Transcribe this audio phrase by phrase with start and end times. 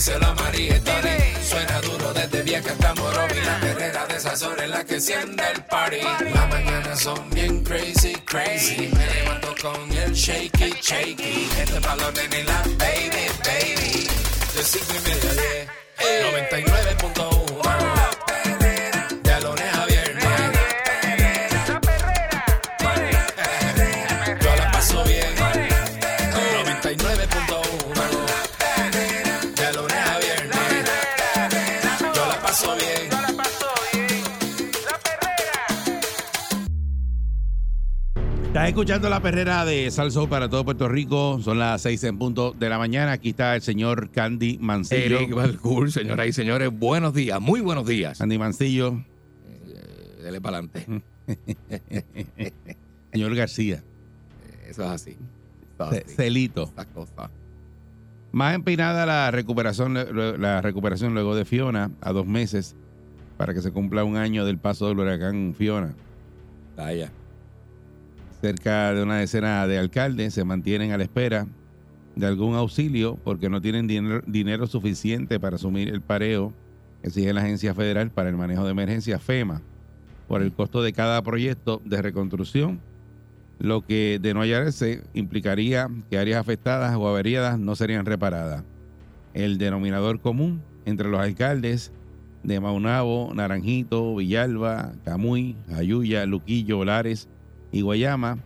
[0.00, 1.18] díselo a María y Tony.
[1.46, 3.38] Suena duro desde vieja hasta Morovi.
[3.44, 6.00] La perrera de esas horas en la que enciende el party.
[6.32, 8.88] Las mañanas son bien crazy, crazy.
[8.96, 11.50] Me levanto con el shaky, shaky.
[11.60, 14.08] Este balón en la baby, baby.
[14.54, 15.68] De cinco y media diez.
[16.00, 18.19] 99.1
[38.60, 41.40] Estás escuchando la perrera de Salso para todo Puerto Rico.
[41.42, 43.12] Son las seis en punto de la mañana.
[43.12, 45.18] Aquí está el señor Candy Mancillo.
[45.18, 48.18] Eric señoras y señores, buenos días, muy buenos días.
[48.18, 49.02] Candy Mancillo.
[50.22, 51.02] Dele para adelante.
[53.12, 53.82] Señor García.
[54.68, 55.16] Eso es así.
[55.78, 56.14] Eso es Ce- así.
[56.16, 56.70] Celito.
[58.30, 59.94] Más empinada la recuperación,
[60.38, 62.76] la recuperación luego de Fiona a dos meses
[63.38, 65.94] para que se cumpla un año del paso del huracán Fiona.
[66.76, 67.10] Vaya.
[68.40, 71.46] Cerca de una decena de alcaldes se mantienen a la espera
[72.16, 76.54] de algún auxilio porque no tienen dinero, suficiente para asumir el pareo
[77.02, 79.60] que exige la Agencia Federal para el Manejo de Emergencia FEMA
[80.26, 82.80] por el costo de cada proyecto de reconstrucción,
[83.58, 88.64] lo que de no hallarse implicaría que áreas afectadas o averiadas no serían reparadas.
[89.34, 91.92] El denominador común entre los alcaldes
[92.42, 97.28] de Maunabo, Naranjito, Villalba, Camuy, Ayuya, Luquillo, Lares
[97.72, 98.38] y Guayama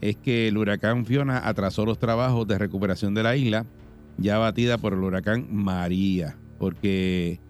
[0.00, 3.64] es que el huracán Fiona atrasó los trabajos de recuperación de la isla,
[4.18, 7.40] ya batida por el huracán María, porque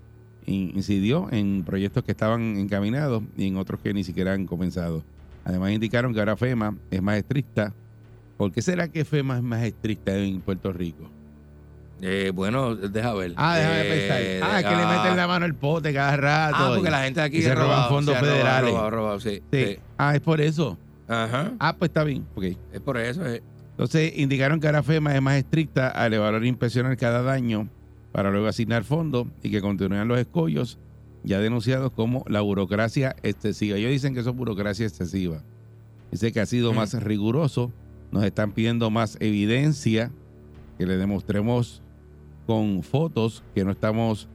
[0.47, 5.03] in- incidió en proyectos que estaban encaminados y en otros que ni siquiera han comenzado.
[5.45, 7.73] Además indicaron que ahora FEMA es más estricta.
[8.37, 11.11] ¿Por qué será que FEMA es más estricta en Puerto Rico?
[12.01, 13.33] Eh, bueno, deja ver.
[13.37, 13.91] Ah, déjame Eh,
[14.41, 14.51] pensar.
[14.51, 16.57] Ah, es que le meten la mano al pote cada rato.
[16.59, 18.71] Ah, porque y- la gente aquí y se roban fondos se ha robado, federales.
[18.73, 19.65] robado, robado, sí, Sí.
[19.65, 19.77] sí.
[19.99, 20.79] Ah, es por eso.
[21.09, 21.53] Ajá.
[21.59, 22.25] Ah, pues está bien.
[22.35, 22.45] Ok.
[22.73, 23.27] Es por eso.
[23.27, 23.43] eh.
[23.73, 27.69] Entonces indicaron que ahora FEMA es más estricta al evaluar e inspeccionar cada daño
[28.13, 30.79] para luego asignar fondos y que continúan los escollos
[31.25, 33.77] ya denunciados como la burocracia excesiva.
[33.79, 35.43] Ellos dicen que eso es burocracia excesiva.
[36.13, 36.77] Dice que ha sido Mm.
[36.77, 37.73] más riguroso.
[38.13, 40.13] Nos están pidiendo más evidencia
[40.79, 41.83] que le demostremos
[42.47, 44.29] con fotos que no estamos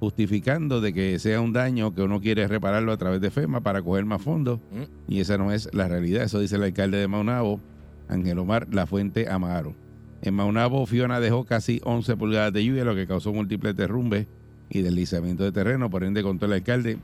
[0.00, 3.82] justificando de que sea un daño que uno quiere repararlo a través de FEMA para
[3.82, 4.58] coger más fondos.
[4.72, 5.12] Mm.
[5.12, 6.24] Y esa no es la realidad.
[6.24, 7.60] Eso dice el alcalde de Maunabo,
[8.08, 9.74] Ángel Omar La Fuente Amaro.
[10.22, 14.26] En Maunabo, Fiona dejó casi 11 pulgadas de lluvia, lo que causó múltiples derrumbes
[14.70, 15.90] y deslizamiento de terreno.
[15.90, 16.98] Por ende, contó el alcalde,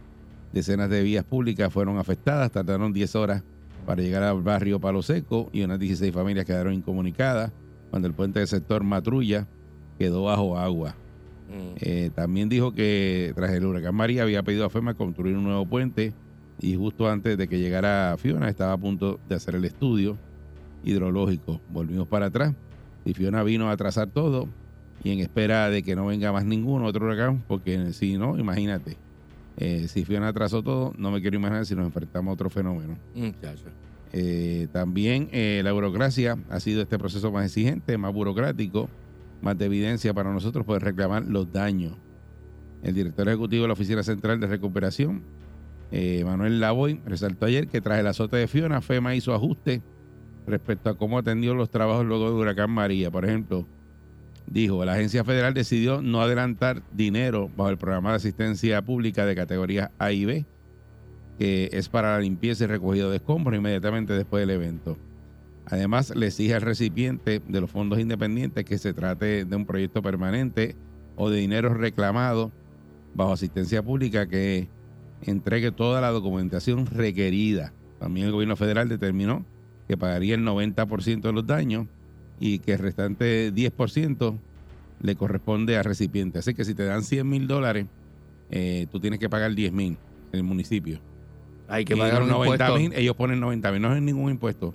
[0.53, 2.51] decenas de vías públicas fueron afectadas.
[2.51, 3.43] Tardaron 10 horas
[3.85, 7.53] para llegar al barrio Palo Seco y unas 16 familias quedaron incomunicadas
[7.91, 9.47] cuando el puente del sector Matrulla
[9.99, 10.95] quedó bajo agua.
[11.49, 11.77] Mm.
[11.81, 15.67] Eh, también dijo que tras el huracán María había pedido a FEMA construir un nuevo
[15.67, 16.13] puente
[16.61, 20.17] y justo antes de que llegara Fiona estaba a punto de hacer el estudio
[20.85, 21.61] hidrológico.
[21.71, 22.55] Volvimos para atrás
[23.05, 24.49] y Fiona vino a atrasar todo
[25.05, 28.97] y en espera de que no venga más ninguno otro huracán, porque si no, imagínate,
[29.57, 32.97] eh, si Fiona atrasó todo, no me quiero imaginar si nos enfrentamos a otro fenómeno.
[33.15, 33.67] Muchacho.
[34.13, 35.29] Eh, también
[35.63, 38.89] la burocracia ha sido este proceso más exigente, más burocrático,
[39.43, 41.93] más de evidencia para nosotros poder reclamar los daños.
[42.83, 45.23] El director ejecutivo de la Oficina Central de Recuperación,
[45.91, 49.81] eh, Manuel Lavoy, resaltó ayer que tras el azote de Fiona, FEMA hizo ajustes
[50.47, 53.11] respecto a cómo atendió los trabajos luego de Huracán María.
[53.11, 53.67] Por ejemplo,
[54.47, 59.35] dijo, la agencia federal decidió no adelantar dinero bajo el programa de asistencia pública de
[59.35, 60.47] categorías A y B,
[61.39, 64.97] que es para la limpieza y recogido de escombros inmediatamente después del evento.
[65.67, 70.01] Además, le exige al recipiente de los fondos independientes que se trate de un proyecto
[70.01, 70.77] permanente
[71.17, 72.53] o de dinero reclamado
[73.15, 74.69] bajo asistencia pública que
[75.23, 77.73] entregue toda la documentación requerida.
[77.99, 79.45] También el gobierno federal determinó
[79.89, 81.87] que pagaría el 90% de los daños
[82.39, 84.39] y que el restante 10%
[85.01, 86.39] le corresponde al recipiente.
[86.39, 87.87] Así que si te dan 100 mil dólares,
[88.51, 89.97] eh, tú tienes que pagar 10 mil
[90.33, 91.01] en el municipio.
[91.69, 92.79] Hay que Y pagar los un 90 impuesto.
[92.91, 94.75] mil, ellos ponen 90 mil, no es ningún impuesto.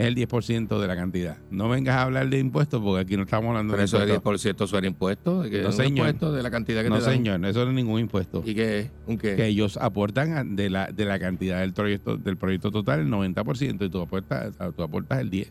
[0.00, 1.36] Es el 10% de la cantidad.
[1.50, 4.56] No vengas a hablar de impuestos porque aquí no estamos hablando Pero de eso impuestos.
[4.64, 5.42] 10% suena impuesto.
[5.42, 5.90] que No, un señor.
[6.08, 7.12] impuesto de la cantidad que No, te dan.
[7.12, 8.42] señor, eso no es ningún impuesto.
[8.44, 8.90] ¿Y qué es?
[9.06, 9.36] ¿Un qué?
[9.36, 13.86] Que ellos aportan de la, de la cantidad del proyecto, del proyecto total el 90%
[13.86, 15.48] y tú aportas, tú aportas el 10%.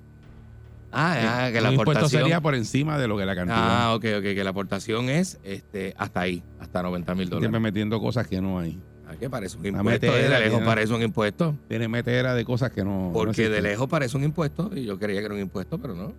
[0.91, 2.21] Ah, ah, que la impuesto aportación.
[2.23, 3.57] sería por encima de lo que la cantidad.
[3.89, 7.61] Ah, ok, ok, que la aportación es este, hasta ahí, hasta 90 mil Siempre dólares.
[7.61, 8.79] metiendo cosas que no hay.
[9.17, 10.07] Que parece un impuesto.
[10.07, 11.56] metera, de lejos parece un impuesto.
[11.67, 13.07] Tiene metera de cosas que no.
[13.07, 14.71] no Porque de lejos parece un impuesto.
[14.75, 16.13] Y yo creía que era un impuesto, pero no.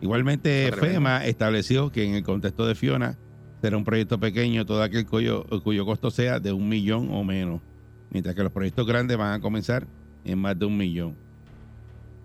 [0.00, 0.72] Igualmente.
[0.72, 3.16] FEMA estableció que en el contexto de Fiona
[3.62, 7.62] será un proyecto pequeño, todo aquel cuyo, cuyo costo sea de un millón o menos,
[8.10, 9.86] mientras que los proyectos grandes van a comenzar
[10.24, 11.16] en más de un millón.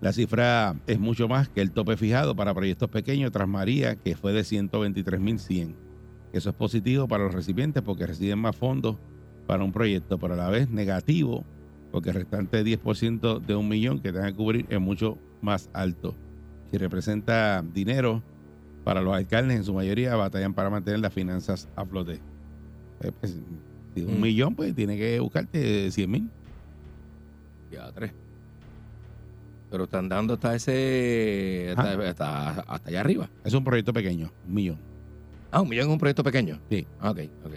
[0.00, 4.16] La cifra es mucho más que el tope fijado para proyectos pequeños tras María, que
[4.16, 5.74] fue de 123.100.
[6.32, 8.96] Eso es positivo para los recipientes porque reciben más fondos
[9.50, 11.44] para un proyecto, pero a la vez negativo
[11.90, 16.14] porque el restante 10% de un millón que tengan que cubrir es mucho más alto
[16.70, 18.22] y representa dinero
[18.84, 22.20] para los alcaldes, en su mayoría batallan para mantener las finanzas a flote.
[23.00, 23.36] Eh, pues,
[23.96, 24.20] si un Mm.
[24.22, 26.30] millón, pues tiene que buscarte 100 mil.
[27.72, 28.12] Ya, tres.
[29.68, 31.74] Pero están dando hasta ese.
[31.76, 33.28] Hasta, hasta, hasta allá arriba.
[33.44, 34.78] Es un proyecto pequeño, un millón.
[35.50, 36.60] Ah, un millón es un proyecto pequeño.
[36.70, 36.86] Sí.
[37.00, 37.52] Ah, Ok, ok.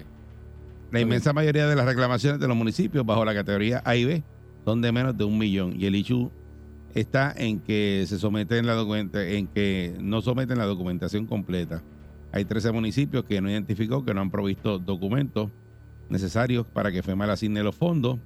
[0.94, 4.24] La inmensa mayoría de las reclamaciones de los municipios bajo la categoría A y B
[4.64, 6.30] son de menos de un millón y el ICHU
[6.94, 11.82] está en que se someten la documenta en que no someten la documentación completa.
[12.32, 15.50] Hay 13 municipios que no identificó que no han provisto documentos
[16.10, 18.20] necesarios para que FEMA le asigne los fondos.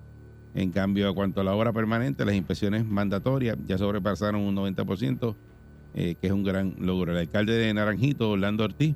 [0.54, 5.38] En cambio, a cuanto a la obra permanente, las inspecciones mandatorias ya sobrepasaron un 90%,
[5.96, 7.14] eh, que es un gran logro.
[7.14, 8.94] El alcalde de Naranjito, Orlando Ortiz,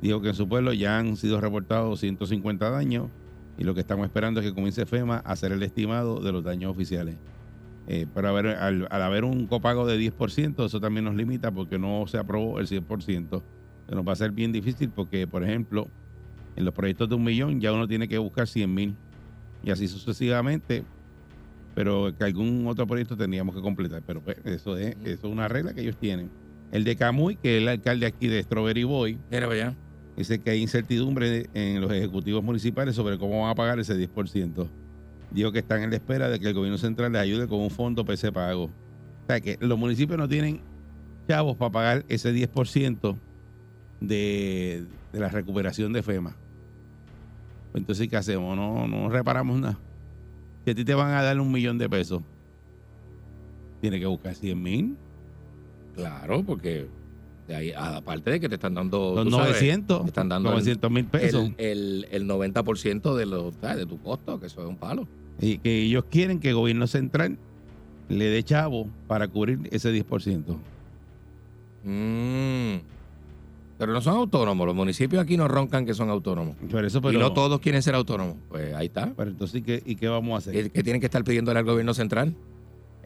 [0.00, 3.08] dijo que en su pueblo ya han sido reportados 150 daños
[3.58, 6.44] y lo que estamos esperando es que comience FEMA a hacer el estimado de los
[6.44, 7.16] daños oficiales.
[7.88, 12.06] Eh, pero al, al haber un copago de 10%, eso también nos limita porque no
[12.06, 13.42] se aprobó el 100%.
[13.88, 15.88] Se nos va a ser bien difícil porque, por ejemplo,
[16.54, 18.94] en los proyectos de un millón ya uno tiene que buscar 100 mil
[19.64, 20.84] y así sucesivamente,
[21.74, 24.02] pero que algún otro proyecto tendríamos que completar.
[24.06, 26.30] Pero pues, eso, es, eso es una regla que ellos tienen.
[26.70, 29.74] El de Camuy, que es el alcalde aquí de Strawberry Boy, Mira allá.
[30.18, 34.68] Dice que hay incertidumbre en los ejecutivos municipales sobre cómo van a pagar ese 10%.
[35.30, 37.70] Dijo que están en la espera de que el gobierno central les ayude con un
[37.70, 38.64] fondo ese pago.
[38.64, 40.60] O sea que los municipios no tienen
[41.28, 43.16] chavos para pagar ese 10%
[44.00, 46.34] de, de la recuperación de FEMA.
[47.74, 48.56] Entonces, ¿qué hacemos?
[48.56, 49.78] No, no reparamos nada.
[50.64, 52.22] Si a ti te van a dar un millón de pesos,
[53.80, 54.96] tienes que buscar 100 mil,
[55.94, 56.86] Claro, porque
[57.48, 59.14] de ahí, aparte de que te están dando.
[59.16, 61.50] los tú sabes, 900, te están dando el- 900 mil pesos.
[61.56, 65.08] el, el, el 90% de, los, de tu costo, que eso es un palo.
[65.40, 67.38] y que ellos quieren que el gobierno central
[68.10, 70.56] le dé chavo para cubrir ese 10%.
[71.84, 72.80] Mm.
[73.78, 74.66] Pero no son autónomos.
[74.66, 76.56] Los municipios aquí no roncan que son autónomos.
[76.70, 78.36] Por eso, pero, y no todos quieren ser autónomos.
[78.48, 79.12] Pues ahí está.
[79.16, 80.52] pero entonces, ¿y qué, y qué vamos a hacer?
[80.64, 82.34] ¿Qué, qué tienen que estar pidiéndole al gobierno central?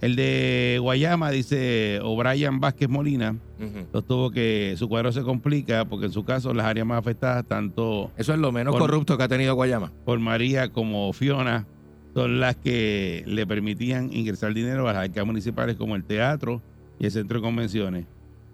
[0.02, 3.86] El de Guayama, dice O'Brien Vázquez Molina, Ujú.
[3.92, 8.10] sostuvo que su cuadro se complica porque en su caso las áreas más afectadas, tanto
[8.16, 9.92] Eso es lo menos Por- corrupto que ha tenido Guayama.
[10.04, 11.66] por María como Fiona,
[12.14, 16.60] son las que le permitían ingresar dinero a las arcas municipales como el teatro
[16.98, 18.04] y el centro de convenciones.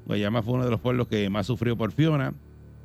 [0.06, 2.34] Guayama fue uno de los pueblos que más sufrió por Fiona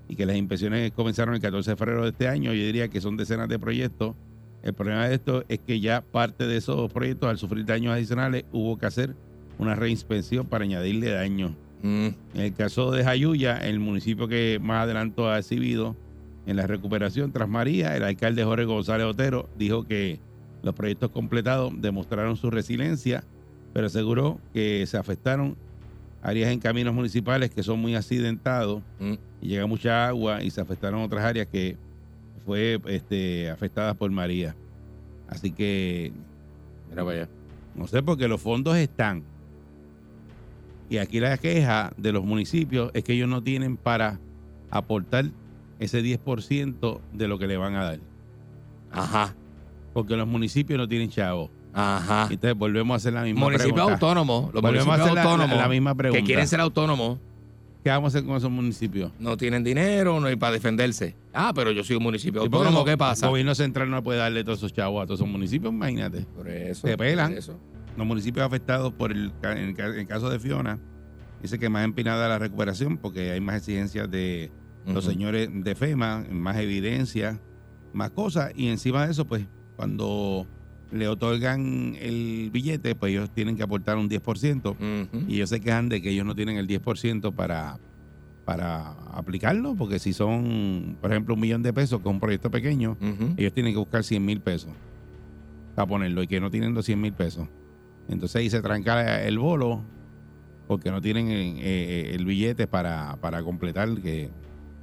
[0.08, 2.54] y que las inspecciones comenzaron el 14 de febrero de este año.
[2.54, 4.16] Yo diría que son decenas de proyectos.
[4.64, 8.46] El problema de esto es que ya parte de esos proyectos, al sufrir daños adicionales,
[8.52, 9.14] hubo que hacer
[9.60, 11.52] una reinspección para añadirle daños.
[11.82, 12.08] Mm.
[12.34, 15.96] En el caso de Jayuya, el municipio que más adelanto ha exhibido
[16.46, 20.20] en la recuperación tras María, el alcalde Jorge González Otero dijo que
[20.62, 23.24] los proyectos completados demostraron su resiliencia,
[23.74, 25.58] pero aseguró que se afectaron
[26.22, 29.14] áreas en caminos municipales que son muy accidentados Mm.
[29.42, 31.76] y llega mucha agua y se afectaron otras áreas que
[32.46, 34.56] fue este, afectadas por María.
[35.28, 36.12] Así que
[36.90, 37.30] Mira para allá.
[37.76, 39.24] no sé, porque los fondos están.
[40.90, 44.20] Y aquí la queja de los municipios es que ellos no tienen para
[44.70, 45.26] aportar
[45.80, 48.00] ese 10% de lo que le van a dar.
[48.92, 49.34] Ajá.
[49.94, 51.50] Porque los municipios no tienen chavo.
[51.74, 52.28] Ajá.
[52.30, 53.82] Entonces volvemos a hacer la misma pregunta.
[53.84, 54.54] autónomos.
[54.54, 55.58] Los Volvemos a hacer la- autónomos.
[55.58, 56.20] la misma pregunta.
[56.22, 57.18] Que quieren ser autónomos.
[57.84, 59.12] ¿Qué vamos a hacer con esos municipios?
[59.20, 61.18] No tienen dinero no hay para defenderse.
[61.34, 62.86] Ah, pero yo soy un municipio Sí, autónomo.
[62.86, 63.26] ¿Qué pasa?
[63.26, 66.22] El gobierno central no puede darle todos esos chavos a todos esos municipios, imagínate.
[66.22, 66.88] Por eso.
[66.88, 67.32] Se pelan.
[67.32, 67.60] por eso.
[67.98, 70.80] Los municipios afectados por el, en el, caso de Fiona,
[71.42, 74.50] dice que más empinada la recuperación porque hay más exigencias de
[74.86, 77.42] los señores de FEMA, más evidencia,
[77.92, 78.54] más cosas.
[78.56, 80.48] Y encima de eso, pues, cuando
[80.94, 84.72] le otorgan el billete, pues ellos tienen que aportar un 10%.
[84.72, 85.26] Ujú.
[85.28, 87.80] Y ellos se quejan de que ellos no tienen el 10% para,
[88.46, 92.98] para aplicarlo, porque si son, por ejemplo, un millón de pesos con un proyecto pequeño,
[93.38, 94.72] ellos tienen que buscar 100 mil pesos
[95.76, 97.48] para ponerlo y que no tienen los 100 mil pesos.
[98.08, 99.82] Entonces ahí se tranca el bolo
[100.68, 104.30] porque no tienen eh, eh, el billete para, para completar que,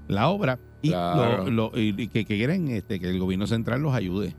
[0.09, 1.45] la obra y, Claro.
[1.49, 4.35] lo- lo- y- y que, que quieren este, que el gobierno central los ayude.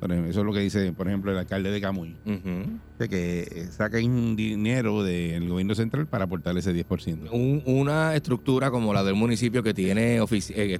[0.00, 2.78] Eso es lo que dice, por ejemplo, el alcalde de Camuy, Ujú.
[2.98, 7.30] de que eh, saquen dinero del gobierno central para aportar ese 10%.
[7.32, 10.78] Un- una estructura como la del municipio que tiene eh, este, eh,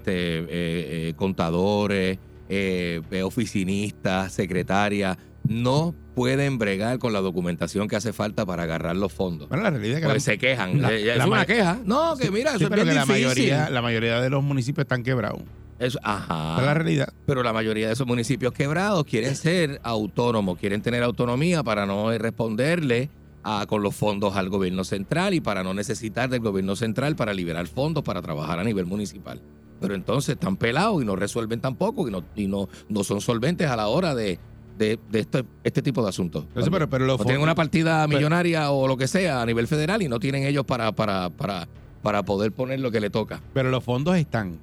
[0.51, 2.19] eh, contadores,
[2.49, 5.17] eh, oficinistas, secretarias,
[5.49, 9.49] no pueden bregar con la documentación que hace falta para agarrar los fondos.
[9.49, 10.83] Bueno, la realidad es que la- se quejan.
[10.83, 11.79] la- es la una queja.
[11.85, 14.43] No, que Sí, mira, sí, eso es bien que la mayoría, la mayoría de los
[14.43, 15.41] municipios están quebrados.
[15.78, 16.52] Eso- ajá.
[16.54, 17.12] Esa es la realidad.
[17.26, 22.11] Pero la mayoría de esos municipios quebrados quieren ser autónomos, quieren tener autonomía para no
[22.16, 23.11] responderle
[23.42, 27.33] a- con los fondos al gobierno central y para no necesitar del gobierno central para
[27.35, 29.40] liberar fondos para trabajar a nivel municipal.
[29.80, 33.68] Pero entonces están pelados y no resuelven tampoco y no, y no, no son solventes
[33.68, 34.38] a la hora de,
[34.78, 36.45] de, de este, este tipo de asuntos.
[36.49, 39.47] Entonces, pero, pero los No tienen una partida pero- millonaria o lo que sea a
[39.47, 41.68] nivel federal y no tienen ellos para, para, para,
[42.02, 43.42] para poder poner lo que le toca.
[43.52, 44.59] pero los fondos están.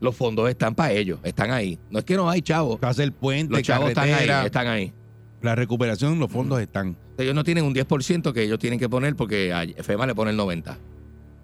[0.00, 1.78] Los fondos están para ellos, están ahí.
[1.90, 2.78] No es que no hay chavos.
[2.82, 4.92] Hacer puente, Los chavos están ahí, están ahí.
[5.42, 6.96] la recuperación, los fondos están.
[7.18, 10.30] Ellos no tienen un 10% que ellos tienen que poner porque a FEMA le pone
[10.30, 10.76] el 90%.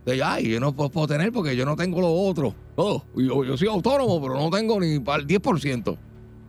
[0.06, 2.54] Entonces, ay, yo no puedo, tener porque yo no tengo lo otro.
[2.76, 5.96] Oh, yo, yo soy autónomo, pero no tengo ni para el 10%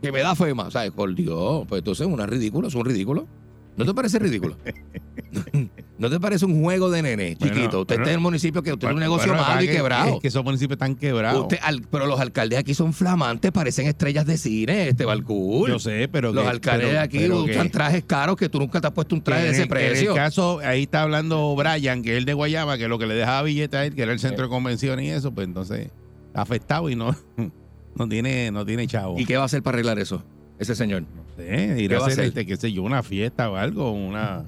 [0.02, 0.70] que me da FEMA.
[0.70, 0.90] ¿Sabes?
[0.90, 3.26] Por Dios, pues entonces es una ridículo, es un ridículo.
[3.76, 4.56] ¿No te parece ridículo?
[5.98, 7.80] ¿No te parece un juego de nene, Bueno, chiquito?
[7.80, 9.68] Usted bueno, está en el municipio que usted es un Bueno, negocio bueno, malo y
[9.68, 10.14] quebrado.
[10.16, 11.42] Es que esos municipios están quebrados.
[11.42, 15.68] Usted- al- pero los alcaldes aquí son flamantes, parecen estrellas de cine, este Balcool.
[15.70, 18.58] Yo sé, pero Los que- alcaldes pero- aquí pero usan que- trajes caros que tú
[18.58, 20.10] nunca te has puesto un traje de ese precio.
[20.12, 23.06] En el caso, ahí está hablando Brian, que es el de Guayama, que lo que
[23.06, 25.90] le dejaba billete a él, que era el centro de convenciones y eso, pues entonces
[26.34, 27.14] afectado y no,
[27.94, 29.18] no tiene, no tiene chavo.
[29.18, 30.22] ¿Y qué va a hacer para arreglar eso?
[30.58, 31.02] Ese señor.
[31.02, 34.44] No sé, ir ¿Qué a hacer, este, qué sé yo, una fiesta o algo, una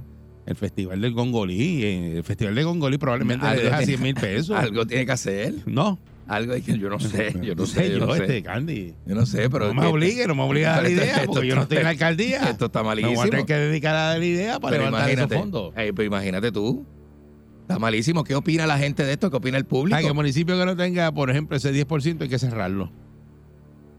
[0.47, 1.85] el festival del Gongolí.
[1.85, 4.57] eh, El festival del Gongolí probablemente le deja tiene- 100 mil pesos.
[4.57, 5.55] Algo tiene que hacer.
[5.67, 5.99] No.
[6.27, 7.35] Algo es que yo no sé.
[7.43, 7.91] Yo no sé.
[7.91, 8.43] Yo no este, sé.
[8.43, 8.95] Candy.
[9.07, 9.69] Yo no sé, pero.
[9.69, 11.79] no me obligue, no me obligue a dar la idea, esto porque yo no estoy
[11.79, 12.51] en la alcaldía.
[12.51, 13.23] Esto está Me voy malísimo.
[13.23, 15.75] a tener que dedicar a dar la idea para Pero levantar esos fondos.
[15.77, 16.85] Ey, pero imagínate tú.
[17.63, 18.25] Está malísimo.
[18.25, 19.31] ¿Qué opina la gente de esto?
[19.31, 19.97] ¿Qué opina el público?
[19.97, 22.91] Ah, que el municipio que no tenga, por ejemplo, ese 10% hay que cerrarlo.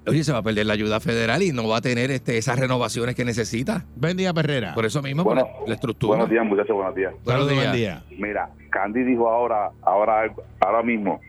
[0.10, 2.60] Oye, se va a perder la ayuda federal y no va a tener este, esas
[2.60, 3.86] renovaciones que necesita.
[3.96, 4.74] Buen día, Perrera.
[4.74, 6.10] Por eso mismo, Bueno, la estructura.
[6.18, 7.14] Buenos días, muchachos, buenos días.
[7.24, 7.74] Buenos días.
[7.74, 8.04] día.
[8.18, 11.20] Mira, Candy dijo ahora, ahora, ahora mismo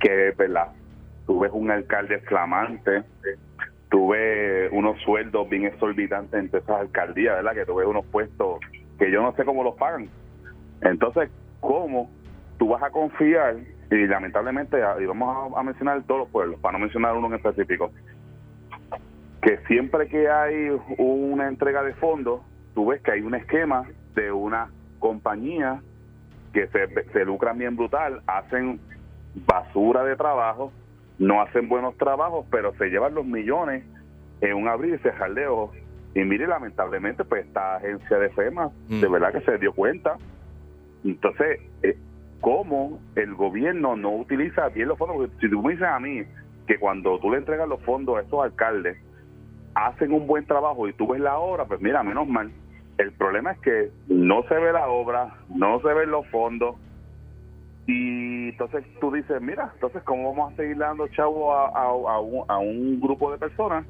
[0.00, 0.68] que es verdad.
[1.26, 3.02] Tú ves un alcalde flamante,
[3.90, 7.54] tú ves unos sueldos bien exorbitantes entre esas alcaldías, ¿verdad?
[7.54, 8.58] Que tú ves unos puestos
[8.98, 10.08] que yo no sé cómo los pagan.
[10.82, 11.30] Entonces,
[11.60, 12.10] ¿cómo
[12.58, 13.56] tú vas a confiar?
[13.90, 17.34] Y lamentablemente, y vamos a, a mencionar todos los pueblos, para no mencionar uno en
[17.34, 17.90] específico,
[19.42, 20.68] que siempre que hay
[20.98, 22.40] una entrega de fondos,
[22.74, 25.80] tú ves que hay un esquema de una compañía
[26.52, 28.80] que se, se lucran bien brutal, hacen
[29.46, 30.72] basura de trabajo,
[31.18, 33.84] no hacen buenos trabajos, pero se llevan los millones
[34.40, 35.76] en un abrir y cerrar de ojos.
[36.14, 39.00] Y mire, lamentablemente, pues esta agencia de FEMA, Mm.
[39.00, 40.16] de verdad que se dio cuenta.
[41.04, 41.96] Entonces, eh,
[42.40, 45.16] ¿cómo el gobierno no utiliza bien los fondos?
[45.16, 46.22] Porque si tú me dices a mí
[46.66, 48.96] que cuando tú le entregas los fondos a estos alcaldes,
[49.74, 52.52] hacen un buen trabajo y tú ves la obra, pues mira, menos mal.
[52.98, 56.76] El problema es que no se ve la obra, no se ven los fondos.
[57.86, 61.84] Y entonces tú dices, mira, entonces ¿cómo vamos a seguir dando chavo a, a-
[62.14, 63.86] a un, a un grupo de personas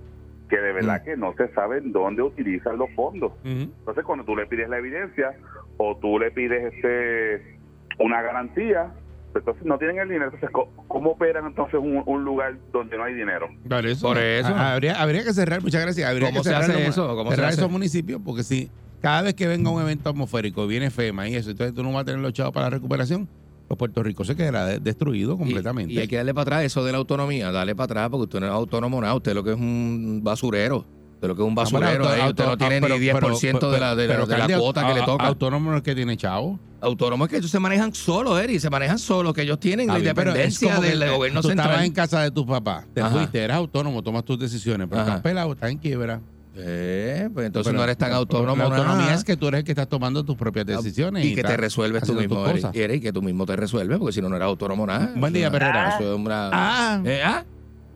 [0.48, 1.04] que de verdad Mm.
[1.04, 3.32] que no se saben dónde utilizan los fondos?
[3.44, 5.34] Entonces, cuando tú le pides la evidencia
[5.76, 7.58] o tú le pides este
[7.98, 8.94] una garantía,
[9.38, 10.26] entonces no tienen el dinero.
[10.32, 10.50] Entonces,
[10.88, 13.48] ¿cómo, operan entonces un, un lugar donde no hay dinero?
[13.68, 14.06] Por eso.
[14.08, 14.48] Por eso.
[14.54, 16.08] Ah, Habría, habría que cerrar, muchas gracias.
[16.08, 17.08] Habría ¿Cómo que se cerrar hace los- eso?
[17.16, 17.60] ¿Cómo se cerrar hace?
[17.60, 18.70] esos municipios, porque si
[19.00, 22.02] cada vez que venga un evento atmosférico viene FEMA y eso, entonces tú no vas
[22.02, 23.28] a tener los chavos para la recuperación,
[23.68, 25.92] pues Puerto Rico se quedará de- destruido completamente.
[25.92, 28.24] Y, y hay que darle para atrás eso de la autonomía, darle para atrás porque
[28.24, 30.84] usted no es autónomo nada, usted lo que es un basurero,
[31.14, 32.94] usted lo que es un Ah, basurero, auto- ahí usted auto- no tiene ah, pero-
[32.98, 35.06] ni 10% pero- de la, de la, pero, de la cuota que a- le a-
[35.06, 35.26] toca.
[35.26, 36.58] Autónomo no es que tiene chavo.
[36.80, 39.98] Autónomo es que ellos se manejan solos, Eri, se manejan solos, que ellos tienen la
[39.98, 41.68] independencia del eh, gobierno tú central.
[41.68, 43.10] estabas en casa de tus papás, te Ajá.
[43.10, 45.10] fuiste, eras autónomo, tomas tus decisiones, pero Ajá.
[45.10, 46.20] estás pelado, estás en quiebra.
[46.56, 48.56] Eh, pues entonces Pero no eres tan autónomo.
[48.56, 49.14] La autonomía nada.
[49.14, 51.24] es que tú eres el que estás tomando tus propias decisiones.
[51.24, 52.76] y que te resuelves tú mismo, tus Eri, cosas.
[52.76, 55.12] Eri, que tú mismo te resuelves, porque si no, no eres autónomo nada.
[55.16, 55.90] Buen día, Perrera.
[55.96, 57.44] eso es una- Ah, Eh, ah,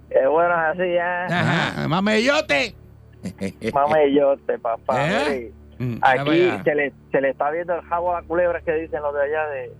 [0.08, 1.24] Es bueno, así ya.
[1.26, 1.68] Ajá.
[1.80, 2.74] ajá, mamellote.
[3.74, 5.08] Mamellote, papá.
[5.32, 5.52] ¿Eh?
[5.84, 5.98] Mm.
[6.02, 9.14] Aquí se le, se le está viendo el jabo a la culebra que dicen los
[9.14, 9.72] de allá de...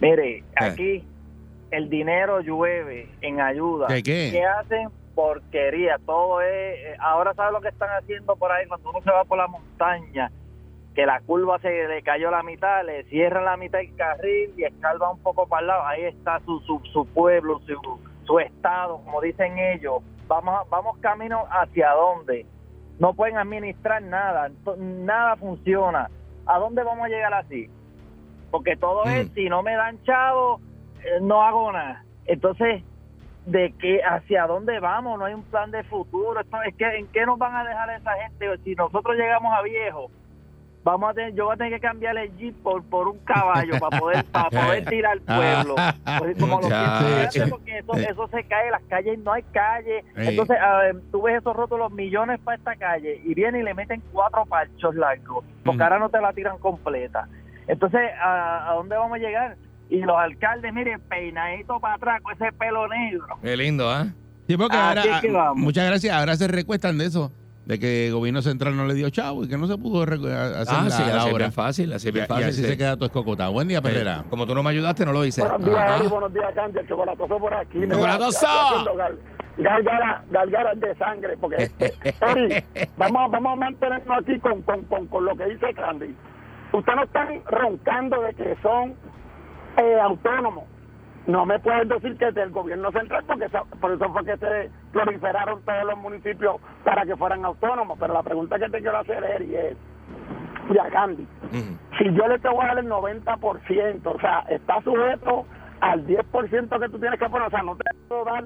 [0.00, 1.04] Mire, aquí
[1.70, 3.86] el dinero llueve en ayuda.
[3.88, 4.28] ¿Qué qué?
[4.32, 4.88] ¿Qué hacen?
[5.14, 5.98] Porquería.
[6.06, 6.48] Todo es...
[6.48, 9.46] eh, Ahora sabes lo que están haciendo por ahí cuando uno se va por la
[9.46, 10.30] montaña,
[10.94, 14.64] que la curva se le cayó la mitad, le cierran la mitad del carril y
[14.64, 15.86] escalva un poco para el lado.
[15.86, 20.02] Ahí está su, su, su pueblo, su, su estado, como dicen ellos.
[20.26, 22.46] Vamos, vamos camino hacia dónde.
[23.00, 26.08] No pueden administrar nada, nada funciona.
[26.46, 27.68] ¿A dónde vamos a llegar así?
[28.50, 29.34] Porque todo es, Mm.
[29.34, 30.60] si no me dan chavo,
[31.02, 32.04] eh, no hago nada.
[32.26, 32.82] Entonces,
[33.46, 35.18] ¿de qué, hacia dónde vamos?
[35.18, 36.38] No hay un plan de futuro.
[36.40, 38.58] Esto, es que, ¿En qué nos van a dejar esa gente?
[38.64, 40.10] Si nosotros llegamos a viejo,
[40.82, 43.78] vamos a tener, yo voy a tener que cambiar el jeep por, por un caballo
[43.78, 45.74] para poder, para poder tirar al pueblo.
[46.38, 46.68] Como lo
[47.50, 50.04] porque eso, eso se cae, las calles no hay calle.
[50.16, 54.02] Entonces, ver, tú ves esos rótulos millones para esta calle y vienen y le meten
[54.12, 55.82] cuatro parchos largos, porque Ujú.
[55.84, 57.28] ahora no te la tiran completa.
[57.66, 59.56] Entonces, ¿a, a dónde vamos a llegar?
[59.88, 63.38] Y los alcaldes, miren, peinadito para atrás con ese pelo negro.
[63.42, 64.06] Qué lindo, ¿ah?
[64.46, 65.56] Sí, porque Así ahora, es que vamos.
[65.62, 66.16] muchas gracias.
[66.16, 67.32] Ahora se recuestan de eso,
[67.66, 70.18] de que el gobierno central no le dio chavo y que no se pudo hacer
[70.24, 71.36] Ah, la, sí, la así es obra.
[71.38, 72.44] bien fácil, así es Y, bien y fácil.
[72.46, 72.68] así sí.
[72.68, 73.52] se queda todo escocotado.
[73.52, 73.80] Buen día.
[73.84, 75.42] Eh, Como tú no me ayudaste, no lo hice.
[75.42, 76.02] Buenos días, Ajá.
[76.08, 77.78] Buenos días, Candy, el chocolatoso por aquí.
[77.88, 78.46] ¡Chocolatoso!
[79.58, 82.64] gárgaras de sangre, porque Eri,
[82.96, 86.14] vamos, vamos a mantenernos aquí con, con, con, con lo que dice Candy.
[86.72, 88.94] Ustedes no están roncando de que son
[89.76, 90.64] eh, autónomos.
[91.30, 94.36] No me puedes decir que es del gobierno central, porque eso- por eso fue que
[94.38, 97.96] se proliferaron todos los municipios para que fueran autónomos.
[98.00, 99.76] Pero la pregunta que te quiero hacer, Eri, es,
[100.74, 101.78] y a Candy, Ujú.
[101.98, 105.46] si yo le te voy a dar el 90%, o sea, está sujeto
[105.80, 108.44] al 10% que tú tienes que poner, o sea, no te puedo dar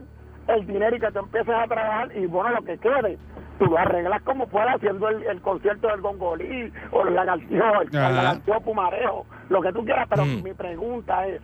[0.48, 3.18] el dinero y que tú empieces a trabajar y bueno, lo que quede,
[3.58, 7.88] tú lo arreglas como puedas haciendo el, el concierto del gongolí o el lagartijo, el,
[7.96, 10.42] el lagartijo pumarejo, lo que tú quieras, pero Mm.
[10.42, 11.40] mi pregunta es,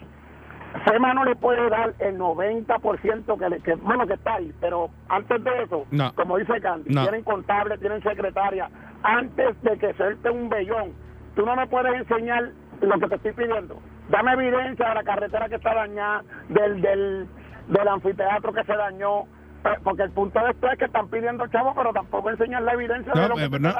[0.84, 4.90] FEMA no le puede dar el 90% que, le, que bueno que está ahí, pero
[5.08, 6.12] antes de eso, No.
[6.14, 7.02] como dice Candy, No.
[7.02, 8.68] tienen contable, tienen secretaria,
[9.02, 10.92] antes de que suelte un vellón,
[11.34, 12.50] tú no me puedes enseñar
[12.80, 13.80] lo que te estoy pidiendo.
[14.08, 17.26] Dame evidencia de la carretera que está dañada, del, del,
[17.68, 19.22] del anfiteatro que se dañó,
[19.64, 22.72] eh, porque el punto de esto es que están pidiendo chavos, pero tampoco enseñan la
[22.72, 23.74] evidencia de No, lo que no,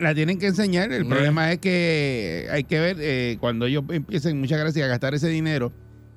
[0.00, 0.92] la tienen que enseñar.
[0.92, 1.08] El Mm.
[1.08, 5.28] problema es que hay que ver eh, cuando ellos empiecen, muchas gracias, a gastar ese
[5.28, 5.72] dinero,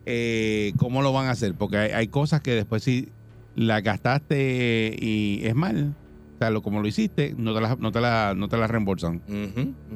[0.09, 1.53] eh, cómo lo van a hacer.
[1.53, 3.09] Porque hay, hay cosas que después si
[3.55, 5.93] la gastaste y es mal,
[6.35, 8.67] o sea, lo, como lo hiciste, no te la, no te la, no te la
[8.67, 9.19] reembolsan.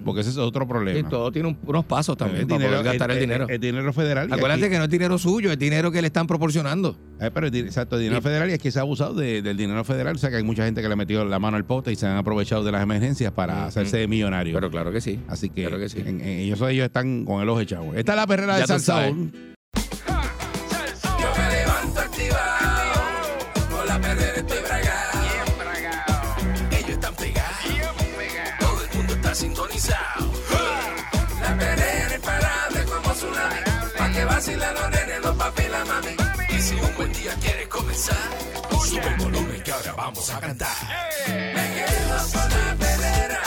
[0.04, 1.08] Porque ese es otro problema.
[1.08, 3.46] todo tiene un- unos pasos también el para dinero, poder gastar el, dinero.
[3.48, 4.28] El, dinero federal.
[4.28, 6.98] y Acuérdate aquí- que no es dinero suyo, es dinero que le están proporcionando.
[7.20, 9.56] Eh, pero exacto, el dinero Y- federal y es que se ha abusado de- del
[9.56, 10.16] dinero federal.
[10.16, 11.96] O sea, que hay mucha gente que le ha metido la mano al pote y
[11.96, 14.56] se han aprovechado de las emergencias para hacerse millonarios.
[14.56, 15.20] Pero claro que sí.
[15.28, 16.00] Así que, Claro que sí.
[16.00, 17.94] en- en- ellos, ellos están con el ojo echado.
[17.94, 18.68] Esta es la perrera Ya de.
[18.68, 19.51] Salsaón.
[29.72, 30.32] Sintonizado.
[31.42, 33.60] La perrera imparable como tsunami,
[33.98, 36.16] pa' que vacilan los nenes, los papi y la mami.
[36.50, 38.30] Y si un buen día quieres comenzar,
[38.86, 40.78] sube el volumen que ahora vamos a cantar.
[41.28, 43.42] Me quedo con la perrera,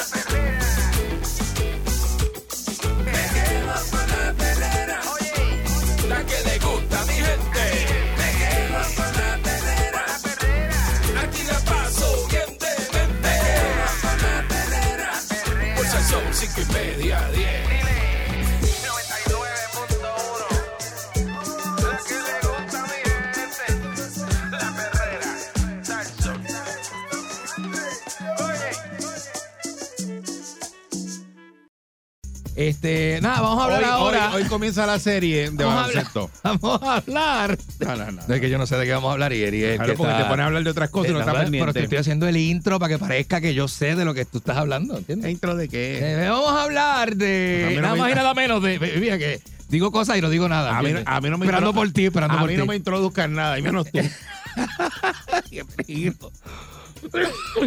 [32.68, 34.30] Este, nada, vamos a hablar Hoy, ahora.
[34.34, 36.30] hoy- hoy comienza la serie de vamos, a hablar, baloncesto.
[36.42, 37.58] vamos a hablar.
[37.80, 38.26] No, no, no.
[38.26, 40.12] De que yo no sé de qué vamos a hablar y es Claro, que porque
[40.12, 41.98] está- te pones a hablar de otras cosas y no Eh, está Pero te estoy
[41.98, 44.96] haciendo el intro para que parezca que yo sé de lo que tú estás hablando,
[44.96, 45.30] ¿entiendes?
[45.30, 45.98] ¿Intro de qué?
[46.24, 49.18] Eh, vamos a hablar de A mí no nada más y nada menos de mira
[49.18, 50.78] que digo cosas y no digo nada.
[50.78, 52.60] A mí, a mí no me esperando por ti, esperando a por mí ti.
[52.60, 53.98] no me introduzcan nada, y menos tú.
[55.50, 56.30] qué peligro.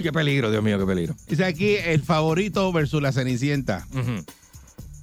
[0.02, 1.16] qué peligro, Dios mío, qué peligro.
[1.28, 3.86] Dice aquí el favorito versus la Cenicienta.
[3.92, 4.24] Ujú.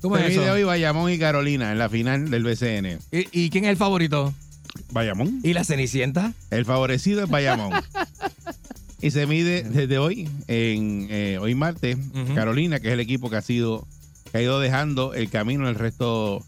[0.05, 0.53] ¿Cómo Se es mide eso?
[0.53, 2.99] hoy Bayamón y Carolina en la final del BCN.
[3.11, 4.35] ¿Y, y quién es el favorito?
[4.93, 5.41] Bayamón.
[5.43, 6.35] ¿Y la Cenicienta?
[6.51, 7.73] El favorecido es Bayamón.
[9.01, 11.97] y se mide desde hoy, en eh, hoy martes.
[12.35, 13.87] Carolina, que es el equipo que ha sido,
[14.31, 16.45] que ha ido dejando el camino el resto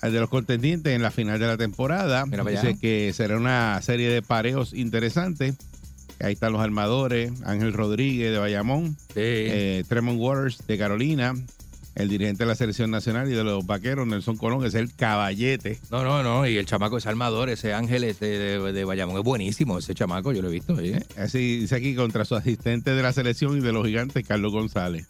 [0.00, 2.24] de los contendientes en la final de la temporada.
[2.24, 5.56] Mira Dice que será una serie de pareos interesantes.
[6.20, 9.16] Ahí están los armadores, Ángel Rodríguez de Bayamón, Sí.
[9.20, 11.34] eh, Tremont Waters de Carolina,
[11.98, 15.80] el dirigente de la selección nacional y de los vaqueros, Nelson Colón, es el caballete.
[15.90, 16.46] No, no, no.
[16.46, 19.78] Y el chamaco, ese armador, ese ángel ese de, de Bayamón es buenísimo.
[19.78, 20.76] Ese chamaco, yo lo he visto.
[20.76, 20.92] ¿sí?
[21.16, 25.06] Así dice aquí contra su asistente de la selección y de los gigantes, Carlos González.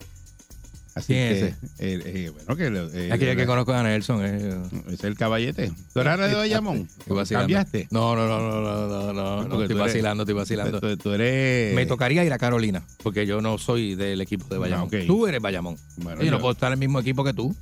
[0.99, 4.21] Así ¿Quién que, es eh, eh, bueno, que eh, Aquella que conozco a Nelson.
[4.23, 5.71] eh, es el caballete.
[5.93, 6.87] ¿Tú eras de Bayamón?
[6.99, 7.43] estoy vacilando.
[7.43, 7.87] ¿Cambiaste?
[7.89, 10.81] No, no, no, no, no, no, no, estoy vacilando, estoy vacilando.
[10.81, 11.73] Tú, tú eres...
[11.73, 14.89] Me tocaría ir a Carolina, porque yo no soy del equipo de Bayamón.
[14.91, 15.07] Ah, ok.
[15.07, 15.77] Tú eres Bayamón.
[15.97, 17.55] Bueno, yo, no puedo estar en el mismo equipo que tú.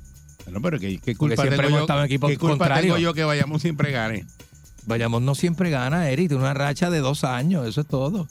[0.44, 1.86] Bueno, pero ¿qué, qué culpa tengo yo,
[2.26, 4.24] ¿qué culpa tengo yo que Bayamón siempre gane?
[4.86, 6.28] Bayamón no siempre gana, Eric.
[6.28, 8.26] Tiene una racha de dos años, eso es todo.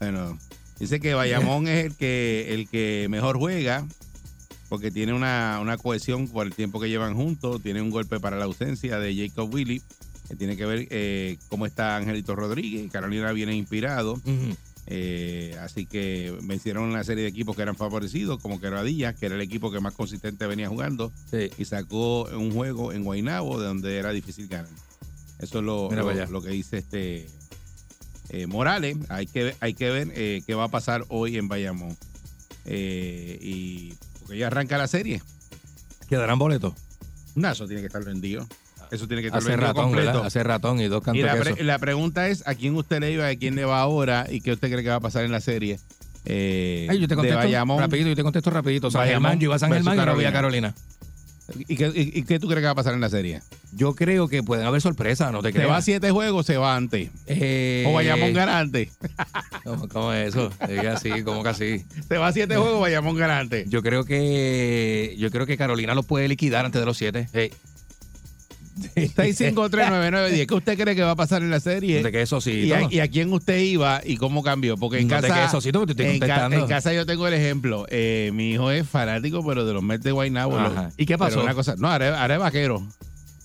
[0.00, 0.38] Bueno,
[0.78, 3.86] dice que Bayamón es el que, el que mejor juega
[4.70, 8.38] porque tiene una, una cohesión por el tiempo que llevan juntos, tiene un golpe para
[8.38, 9.82] la ausencia de Jacob Willy,
[10.28, 14.18] que tiene que ver eh, cómo está Angelito Rodríguez, Carolina viene inspirado,
[14.86, 19.34] eh, así que vencieron una serie de equipos que eran favorecidos, como Quebradillas, que era
[19.34, 21.50] el equipo que más consistente venía jugando, Sí.
[21.58, 24.70] y sacó un juego en Guaynabo de donde era difícil ganar.
[25.40, 25.90] Eso es lo,
[26.30, 27.26] lo- que dice este
[28.28, 28.96] eh, Morales.
[29.08, 30.12] Hay que, ver- hay que ver
[30.44, 31.96] qué va a pasar hoy en Bayamón.
[32.66, 33.94] Eh, y
[34.30, 35.20] porque ya arranca la serie.
[36.08, 36.72] ¿Quedarán boletos?
[37.34, 38.46] No, eso tiene que estar vendido.
[38.92, 40.06] Eso tiene que estar Hace vendido ratón, completo.
[40.12, 40.26] ¿verdad?
[40.26, 41.64] Hace ratón y dos Y cantos la, de pre- queso.
[41.64, 44.52] la pregunta es a quién usted le iba, a quién le va ahora y qué
[44.52, 45.80] usted cree que va a pasar en la serie.
[46.26, 47.80] Eh, Ay, yo te de contesto Bayamón.
[47.80, 48.88] rapidito, yo te contesto rapidito.
[48.88, 50.74] San Bayamón Germán, yo iba a San Germán y no voy a Carolina.
[51.68, 53.40] ¿Y qué, y- y qué tú crees que va a pasar en la serie?
[53.72, 55.84] Yo creo que pueden haber sorpresas, no te ¿Se va a creas.
[55.84, 57.10] siete juegos se va antes?
[57.26, 58.90] Eh, ¿O Bayamón gana antes?
[59.64, 60.50] ¿Cómo, cómo es eso?
[60.92, 61.84] Así, como que así.
[62.08, 63.68] ¿Se va a siete juegos Bayamón gana antes?
[63.68, 67.28] Yo creo que yo creo que Carolina los puede liquidar antes de los siete.
[67.32, 67.52] Hey.
[68.80, 70.46] 6539910.
[70.46, 72.02] ¿Qué usted cree que va a pasar en la serie?
[72.02, 72.50] De que eso sí.
[72.52, 74.76] ¿Y a, y a quién usted iba y cómo cambió?
[74.76, 75.34] Porque en No casa.
[75.34, 77.86] quedes osito, porque te estoy en, ca- en casa yo tengo el ejemplo.
[77.90, 80.58] Eh, mi hijo es fanático, pero de los Mets de Guaynabo.
[80.96, 81.42] ¿Y qué pasó?
[81.42, 82.82] Una cosa, no, ahora, ahora es vaquero.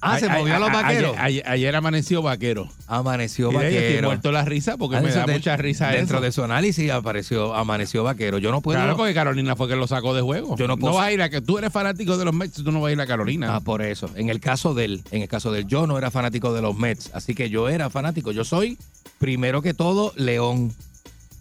[0.01, 1.15] Ah, se movió a los vaqueros.
[1.17, 2.69] Ayer, amaneció vaquero.
[2.85, 4.07] Amaneció Y ahí estoy vaquero.
[4.09, 6.23] muerto la risa porque Ah, me da de- mucha risa Dentro eso.
[6.25, 8.37] de su análisis apareció, amaneció vaquero.
[8.37, 8.77] Yo no puedo.
[8.79, 10.55] Claro, porque Carolina fue que lo sacó de juego.
[10.57, 12.71] Yo no puedo- vas a ir a que tú eres fanático de los Mets, tú
[12.71, 13.55] no vas a ir a Carolina.
[13.55, 14.09] Ah, por eso.
[14.15, 16.61] En el caso de él, en el caso de él, yo no era fanático de
[16.61, 18.31] los Mets, así que yo era fanático.
[18.31, 18.77] Yo soy,
[19.17, 20.73] primero que todo, León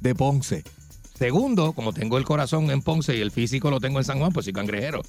[0.01, 0.65] de Ponce.
[1.19, 4.33] Segundo, como tengo el corazón en Ponce y el físico lo tengo en San Juan,
[4.33, 5.03] pues soy cangrejero.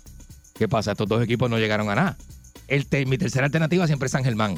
[0.57, 0.91] ¿Qué pasa?
[0.91, 2.17] Estos dos equipos no llegaron a nada.
[2.67, 4.57] El te- mi tercera alternativa siempre es San Germán.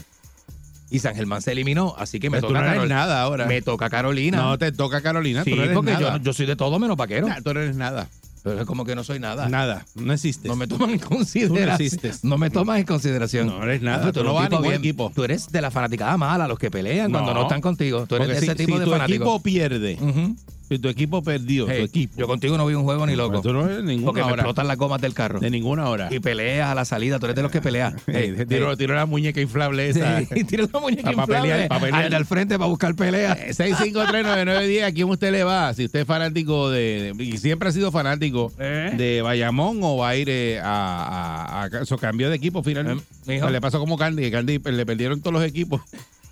[0.89, 3.21] Y San Germán se eliminó, así que me Pero tú toca no eres Carol- nada
[3.21, 3.45] ahora.
[3.45, 4.37] Me toca Carolina.
[4.37, 6.17] No te toca Carolina, sí, tú no eres porque nada.
[6.21, 7.27] yo, soy de todo menos vaquero.
[7.27, 8.07] Nah, tú no eres nada.
[8.43, 9.49] Pero es como que no soy nada.
[9.49, 9.85] Nada.
[9.95, 10.45] No existes.
[10.47, 11.69] No me toman en consideración.
[11.81, 12.23] existes.
[12.23, 13.47] No me tomas en consideración.
[13.47, 14.13] No eres nada.
[14.13, 15.11] Tú no vas a ningún bien- equipo.
[15.13, 17.39] Tú eres de la fanaticada mala, los que pelean cuando No.
[17.41, 18.05] no están contigo.
[18.07, 19.15] Tú eres Porque de ese si, tipo si de tu fanático.
[19.25, 20.35] equipo pierde, Ujú.
[20.69, 22.13] Si tu equipo perdió, Hey, tu equipo.
[22.17, 23.31] Yo contigo no vi un juego ni loco.
[23.33, 24.35] Pues tú no eres ninguna porque me hora.
[24.41, 25.39] explotan las gomas del carro.
[25.39, 26.09] De ninguna hora.
[26.11, 27.19] Y peleas a la salida.
[27.19, 27.93] Tú eres de los que peleas.
[28.07, 30.19] Hey, Hey, tiro, tiro la muñeca inflable esa.
[30.33, 32.05] Sí, tira la muñeca Pa' inflable pelear, pa' pelear.
[32.05, 33.33] al al frente para buscar pelea.
[33.47, 35.73] Eh, 6539910, ¿a quién usted le va?
[35.73, 38.93] Si usted es fanático de, de- y siempre ha sido fanático ¿Eh?
[38.97, 43.03] de Bayamón o va a ir eh, a, a, a- so, cambió de equipo finalmente.
[43.27, 43.49] Eh, mijo.
[43.49, 45.81] le pasó como Candy, que Candy pues, le perdieron todos los equipos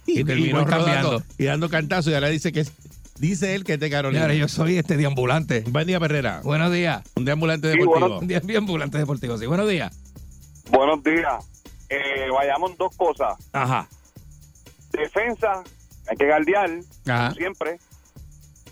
[0.07, 1.23] y, Y- y terminó rodando cambiando.
[1.37, 2.71] y dando cantazos y ahora dice que es,
[3.19, 4.33] dice él que es de Carolina.
[4.33, 5.61] Yo soy este deambulante.
[5.69, 6.41] Buen día, Perrera.
[6.43, 7.01] Buenos días.
[7.15, 8.07] Un deambulante Sí, deportivo.
[8.09, 8.19] bueno.
[8.19, 9.37] Un deambulante deportivo.
[9.37, 9.95] Sí, buenos días.
[10.69, 11.45] Buenos días.
[11.89, 13.35] Eh, vayamos dos cosas.
[13.53, 13.87] Ajá.
[14.91, 15.63] Defensa,
[16.09, 16.69] hay que guardiar,
[17.07, 17.31] Ajá.
[17.31, 17.79] siempre.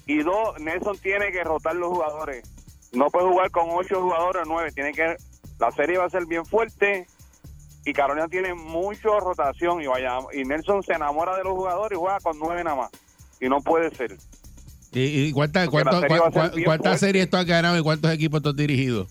[0.06, 2.44] Y dos, Nelson tiene que rotar los jugadores.
[2.92, 4.72] No puede jugar con ocho jugadores o nueve.
[4.74, 5.16] Tiene que,
[5.60, 7.08] la serie va a ser bien fuerte.
[7.86, 9.82] Y Carolina tiene mucha rotación.
[9.82, 12.92] Y, vaya, y Nelson se enamora de los jugadores y juega con nueve nada más.
[13.44, 14.16] Y no puede ser.
[14.94, 17.06] ¿Y, y cuántas serie va a ser cua- bien cuántas fuerte.
[17.06, 19.08] series tú has ganado y cuántos equipos tú has dirigido?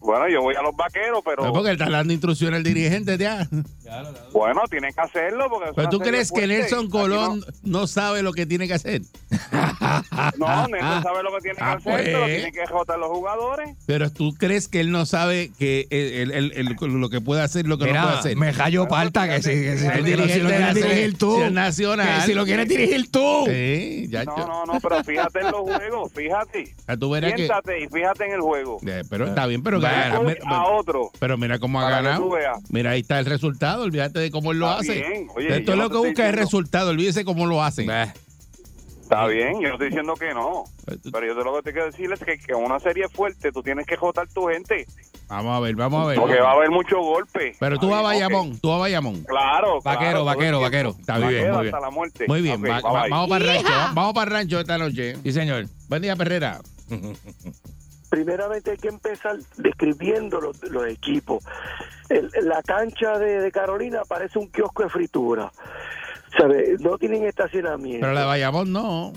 [0.00, 3.16] Bueno, yo voy a los vaqueros, pero No, porque él está dando instrucciones al dirigente
[3.16, 3.48] ya.
[4.32, 5.46] Bueno, tiene que hacerlo.
[5.48, 6.46] Porque Pero tú crees que.
[6.46, 9.02] Nelson Colón no sabe lo que tiene que hacer.
[10.38, 12.02] No, Nelson sabe lo que tiene que Ah, hacer, pues.
[12.04, 13.76] pero tiene que rotar los jugadores.
[13.86, 15.86] Pero tú crees que él no sabe que
[16.80, 18.36] lo que puede hacer, lo que no puede hacer.
[18.36, 21.30] me hallo palta que si, que si, El si lo quieres dirigir tú.
[21.34, 22.20] selección nacional.
[22.20, 23.44] Que si lo quieres dirigir tú.
[23.46, 26.74] Sí, ya, No, no, no, pero fíjate en los juegos, fíjate.
[26.86, 27.44] ya tú verás que.
[27.46, 28.78] Siéntate y fíjate en el juego.
[28.86, 31.10] Eh, pero está bien, pero, Bueno, gana- a otro.
[31.18, 32.30] pero mira cómo ha ganado.
[32.70, 33.73] Mira, ahí está el resultado.
[33.82, 34.94] Olvídate de cómo él lo Está hace.
[34.94, 35.28] bien.
[35.36, 36.90] Oye, Esto es lo que busca es diciendo- resultado.
[36.90, 37.84] Olvídese cómo lo hace.
[37.84, 38.12] Bah.
[39.02, 40.64] Está bien, yo no estoy diciendo que no.
[41.02, 43.52] Tú- Pero yo te lo que te quiero decir es que, que una serie fuerte
[43.52, 44.86] tú tienes que jotar tu gente.
[45.28, 46.18] Vamos a ver, vamos a ver.
[46.18, 47.54] Porque va a haber mucho golpe.
[47.60, 49.22] Pero tú a Bayamón, tú vas a Bayamón.
[49.24, 50.96] Claro, Vaquero, claro, vaquero, vaquero.
[50.98, 51.74] Está bien, Vaquero muy bien.
[51.74, 52.24] hasta la muerte.
[52.28, 53.10] Muy bien, Ok, va- bye, va- bye.
[53.10, 55.16] vamos para el rancho, va- vamos para el rancho esta noche.
[55.22, 55.66] Sí, señor.
[55.88, 56.60] Buen día, Perrera.
[58.14, 61.42] primeramente hay que empezar describiendo los, equipos.
[62.42, 65.50] La cancha de, de Carolina parece un kiosco de fritura.
[66.38, 66.76] ¿Sabe?
[66.78, 68.02] No tienen estacionamiento.
[68.02, 69.12] Pero la de Bayamón no.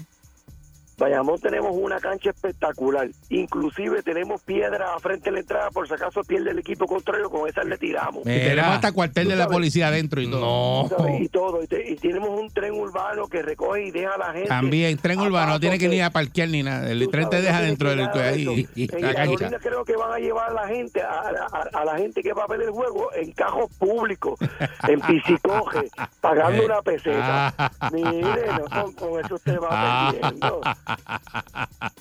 [1.02, 3.08] Bayamón tenemos una cancha espectacular.
[3.30, 7.48] Inclusive tenemos piedra frente a la entrada por si acaso pierde el equipo contrario, con
[7.48, 8.22] esas le tiramos.
[8.22, 8.74] Y tenemos Mira.
[8.74, 10.90] hasta cuartel de la policía adentro y todo.
[11.20, 11.62] Y todo.
[11.62, 14.48] Y, te- y tenemos un tren urbano que recoge y deja a la gente.
[14.50, 16.90] También, tren urbano, no tiene que ni a parquear ni nada.
[16.90, 18.42] El tren te deja dentro del de ahí.
[18.42, 18.54] eso.
[18.76, 19.60] y- En la Carolina cancha.
[19.60, 21.20] creo que van a llevar a la gente, a,
[21.52, 24.40] a- a la gente que va a ver el juego en cajos públicos,
[24.88, 25.90] en piscicoge,
[26.22, 27.54] pagando una peseta.
[27.94, 30.62] Mire, no, con, con eso usted va perdiendo.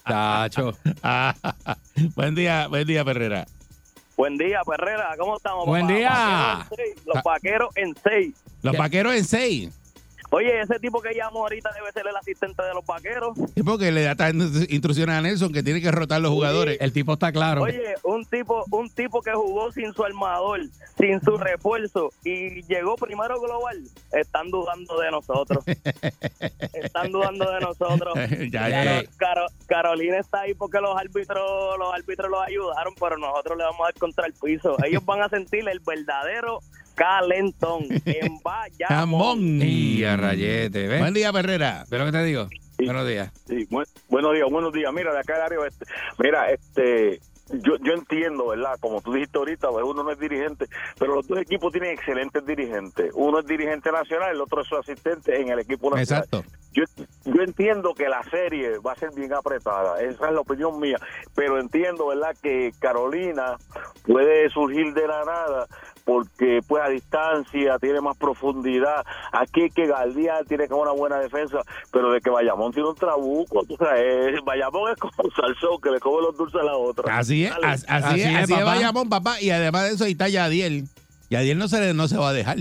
[0.05, 0.72] Tacho.
[2.14, 3.46] buen día, buen día, Perrera.
[4.16, 5.14] Buen día, Perrera.
[5.18, 5.66] ¿Cómo estamos?
[5.66, 5.94] Buen papá?
[5.94, 6.11] día.
[6.11, 8.35] Vaqueros en seis, Los vaqueros en seis.
[8.62, 9.70] Los vaqueros en seis.
[10.31, 13.39] Oye, ese tipo que llamó ahorita debe ser el asistente de los vaqueros.
[13.55, 16.79] Es porque le da tan- instrucciones a Nelson que tiene que rotar los jugadores.
[16.81, 17.62] El tipo está claro.
[17.62, 20.61] Oye, un tipo, un tipo que jugó sin su armador,
[20.99, 23.81] sin su refuerzo y llegó primero global.
[24.12, 25.65] Están dudando de nosotros.
[26.75, 28.15] Están dudando de nosotros.
[28.51, 28.85] Ya, ya.
[28.85, 33.65] Caro- Caro- Carolina está ahí porque los árbitros, los árbitros los ayudaron, pero nosotros le
[33.65, 34.77] vamos a dar contra el piso.
[34.85, 36.61] Ellos van a sentir el verdadero
[36.96, 38.88] calentón en Bayamón.
[38.88, 39.38] Jamón.
[39.62, 40.98] Y a rayete, ¿ves?
[41.00, 41.85] Buen día, Perrera.
[41.88, 42.48] ¿Ves lo que te digo?
[42.78, 43.32] Buenos días.
[43.46, 43.68] Sí,
[44.09, 44.92] buenos días, buenos días.
[44.92, 45.87] Mira, de acá del área oeste.
[46.18, 48.76] Mira, este, yo, yo entiendo, ¿verdad?
[48.80, 50.66] Como tú dijiste ahorita, pues, uno no es dirigente,
[50.98, 53.11] pero los dos equipos tienen excelentes dirigentes.
[53.14, 56.24] Uno es dirigente nacional, el otro es su asistente en el equipo nacional.
[56.24, 56.44] Exacto.
[56.72, 56.85] Yo,
[57.24, 60.98] yo entiendo que la serie va a ser bien apretada, esa es la opinión mía,
[61.35, 63.56] pero entiendo, ¿verdad?, que Carolina
[64.06, 65.66] puede surgir de la nada
[66.07, 69.05] porque pues a distancia tiene más profundidad.
[69.33, 71.59] Aquí hay que Galdiar tiene como una buena defensa,
[71.90, 75.99] pero de que Bayamón tiene un trabuco, tú sabes, Bayamón es como Salsón que le
[76.01, 77.19] come los dulces a la otra.
[77.19, 78.64] Así es, así, Así es, así es papá.
[78.77, 79.40] Bayamón, papá.
[79.42, 80.85] Y además de eso, ahí está Yadiel.
[81.29, 82.57] Yadiel no se, le- no se va a dejar.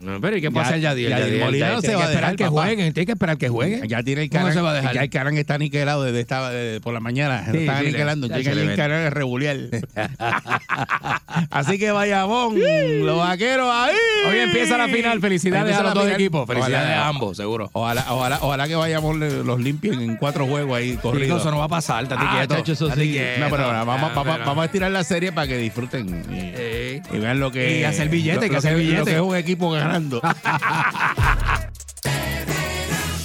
[0.00, 1.10] No, pero ¿y qué pasa ya Yadiel?
[1.10, 2.62] Yadiel Yadiel, Molina ya- no se va a esperar dejar, que papá.
[2.62, 3.88] jueguen, tiene que esperar que jueguen.
[3.88, 4.94] Ya tiene el ¿Cómo canal, se va a dejar?
[4.94, 7.44] Ya el canal está aniquilado desde esta, de- por la mañana.
[7.50, 8.26] Sí, está sí, aniquilando.
[8.26, 9.56] ya Llega el de rebuliar.
[11.50, 12.58] Así que Bayamón,
[13.04, 13.94] los vaqueros ahí.
[14.28, 15.20] Hoy empieza la final.
[15.20, 16.20] Felicidades a los dos final.
[16.20, 16.46] equipos.
[16.46, 17.70] Felicidades Ojalá- a ambos, seguro.
[17.72, 21.40] Ojalá, ojalá, ojalá que Bayamón los limpien en cuatro juegos ahí corridos.
[21.40, 22.54] eso no va a pasar, estate Ah, quieto.
[22.56, 23.18] chacho, eso sí.
[23.38, 27.18] No, pero ahora vamos, a estirar la serie para que disfruten y, Sí.
[27.18, 29.04] vean lo que Y hacer billete, lo- que hacer Lo billete.
[29.04, 30.20] que es un equipo ganando.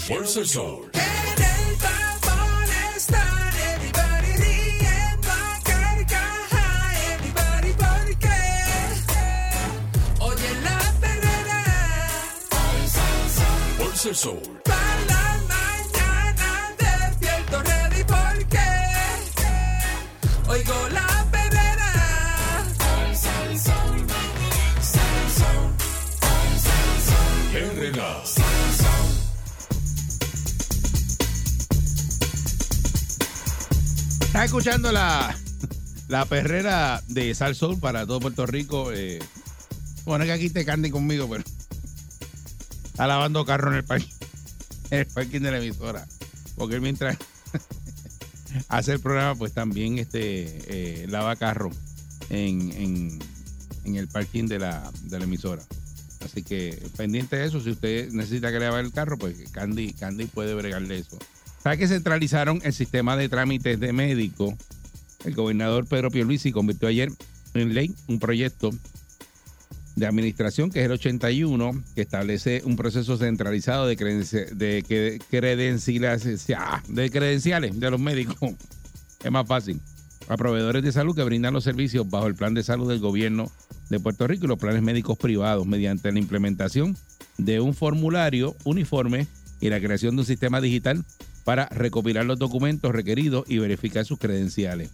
[0.08, 0.91] Fuerza el Sol.
[13.78, 14.85] Fuerza el Sol.
[34.36, 35.34] Estás escuchando la,
[36.10, 38.91] la perrera de Sal Soul para todo Puerto Rico.
[38.91, 39.19] Eh,
[40.04, 41.41] bueno, es que aquí te canden conmigo, pero
[42.84, 44.10] está lavando carro en el parque,
[44.91, 46.06] en el parking de la emisora.
[46.58, 47.17] Porque mientras
[48.67, 51.71] hace el programa, pues también este eh, lava carro
[52.30, 53.19] en, en,
[53.86, 55.63] en el parking de la, de la emisora.
[56.26, 59.93] Así que pendiente de eso, si usted necesita que le lave el carro, pues Candy,
[59.93, 61.17] Candy puede bregarle eso.
[61.65, 64.56] ¿Sabe que centralizaron el sistema de trámites de médico?
[65.23, 67.10] El gobernador Pedro Pierluisi convirtió ayer
[67.56, 68.69] en ley un proyecto
[69.95, 76.84] de administración que es el 81, que establece un proceso centralizado de, de, credenciales, ah,
[76.88, 78.38] de credenciales de los médicos.
[79.23, 79.82] Es más fácil.
[80.28, 83.51] A proveedores de salud que brindan los servicios bajo el plan de salud del gobierno
[83.89, 86.95] de Puerto Rico y los planes médicos privados mediante la implementación
[87.39, 89.25] de un formulario uniforme
[89.60, 91.04] y la creación de un sistema digital
[91.45, 94.89] para recopilar los documentos requeridos y verificar sus credenciales.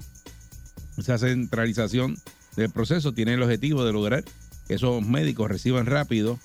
[0.98, 2.18] Esa centralización
[2.56, 4.24] del proceso tiene el objetivo de lograr
[4.68, 6.38] que esos médicos reciban rápido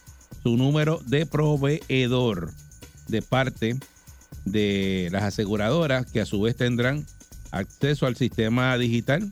[0.42, 2.53] su número de proveedor
[3.09, 3.77] de parte
[4.45, 7.05] de las aseguradoras que a su vez tendrán
[7.51, 9.29] acceso al sistema digital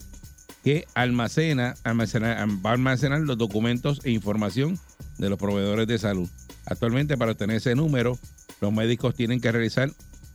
[0.64, 4.78] que almacena, almacena- va a almacenar los documentos e información
[5.18, 6.28] de los proveedores de salud.
[6.66, 8.18] Actualmente para obtener ese número,
[8.60, 9.92] los médicos tienen que realizar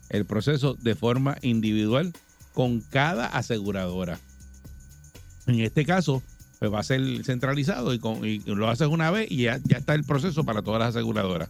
[0.10, 2.14] el proceso de forma individual
[2.54, 4.20] con cada aseguradora.
[5.48, 6.22] En este caso,
[6.60, 9.96] pues va a ser centralizado y, con- lo haces una vez y ya, ya está
[9.96, 11.50] el proceso para todas las aseguradoras.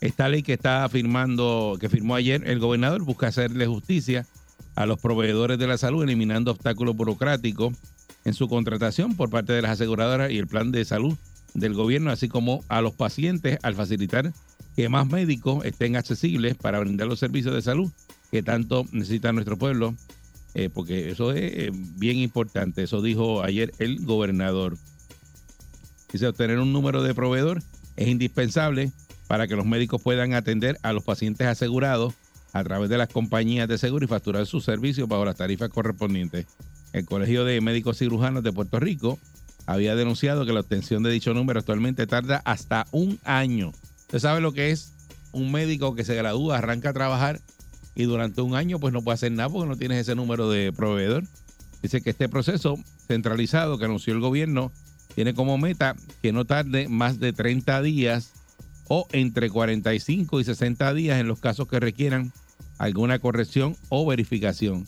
[0.00, 4.26] Esta ley que está firmando, que firmó ayer el gobernador, busca hacerle justicia
[4.76, 7.74] a los proveedores de la salud, eliminando obstáculos burocráticos
[8.24, 11.16] en su contratación por parte de las aseguradoras y el plan de salud
[11.54, 14.32] del gobierno, así como a los pacientes al facilitar
[14.76, 17.90] que más médicos estén accesibles para brindar los servicios de salud
[18.30, 19.94] que tanto necesita nuestro pueblo,
[20.54, 22.82] eh, porque eso es eh, bien importante.
[22.82, 24.76] Eso dijo ayer el gobernador.
[26.12, 27.62] Dice, obtener un número de proveedor
[27.96, 28.92] es indispensable
[29.28, 32.14] para que los médicos puedan atender a los pacientes asegurados
[32.52, 36.46] a través de las compañías de seguro y facturar sus servicios bajo las tarifas correspondientes.
[36.92, 39.18] El Colegio de Médicos Cirujanos de Puerto Rico
[39.66, 43.72] había denunciado que la obtención de dicho número actualmente tarda hasta un año.
[44.14, 44.92] ¿Usted sabe lo que es
[45.32, 47.40] un médico que se gradúa, arranca a trabajar
[47.96, 50.72] y durante un año pues no puede hacer nada porque no tienes ese número de
[50.72, 51.24] proveedor?
[51.82, 54.70] Dice que este proceso centralizado que anunció el gobierno
[55.16, 58.30] tiene como meta que no tarde más de 30 días
[58.86, 62.32] o entre 45 y 60 días en los casos que requieran
[62.78, 64.86] alguna corrección o verificación.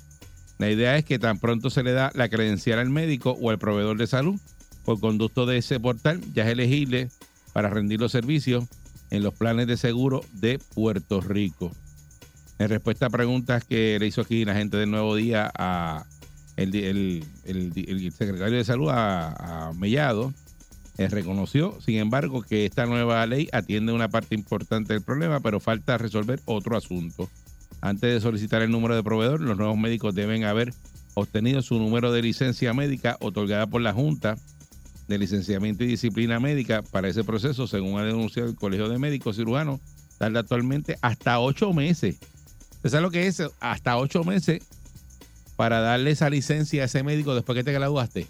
[0.58, 3.58] La idea es que tan pronto se le da la credencial al médico o al
[3.58, 4.38] proveedor de salud
[4.84, 7.08] por conducto de ese portal, ya es elegible
[7.52, 8.66] para rendir los servicios
[9.10, 11.72] en los planes de seguro de Puerto Rico.
[12.58, 15.52] En respuesta a preguntas que le hizo aquí la gente del Nuevo Día
[16.56, 20.32] el- el secretario de Salud, a, a Mellado,
[20.98, 25.60] eh, reconoció, sin embargo, que esta nueva ley atiende una parte importante del problema, pero
[25.60, 27.28] falta resolver otro asunto.
[27.82, 30.72] Antes de solicitar el número de proveedor, los nuevos médicos deben haber
[31.12, 34.36] obtenido su número de licencia médica otorgada por la Junta
[35.08, 39.36] de Licenciamiento y Disciplina Médica para ese proceso, según ha denunciado el Colegio de Médicos
[39.36, 39.80] Cirujanos,
[40.18, 42.16] tarda actualmente hasta ocho meses.
[42.76, 43.42] ¿Usted sabe lo que es?
[43.60, 44.62] Hasta ocho meses
[45.56, 48.26] para darle esa licencia a ese médico después que te graduaste.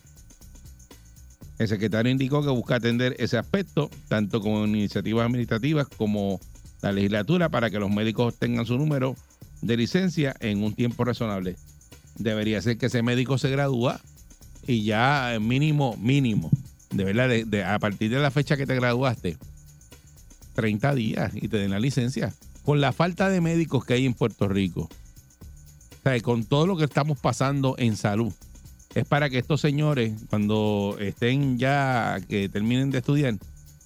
[1.58, 6.38] El secretario indicó que busca atender ese aspecto, tanto con iniciativas administrativas como
[6.82, 9.16] la legislatura, para que los médicos tengan su número
[9.62, 11.56] de licencia en un tiempo razonable.
[12.18, 14.00] Debería ser que ese médico se gradúa
[14.66, 16.50] y ya eh, mínimo, mínimo,
[16.90, 19.36] de verdad, de- a partir de la fecha que te graduaste,
[20.54, 22.32] 30 días y te den la licencia.
[22.64, 26.76] Con la falta de médicos que hay en Puerto Rico, o sea, con todo lo
[26.76, 28.32] que estamos pasando en salud,
[28.94, 33.34] es para que estos señores, cuando estén ya, que terminen de estudiar,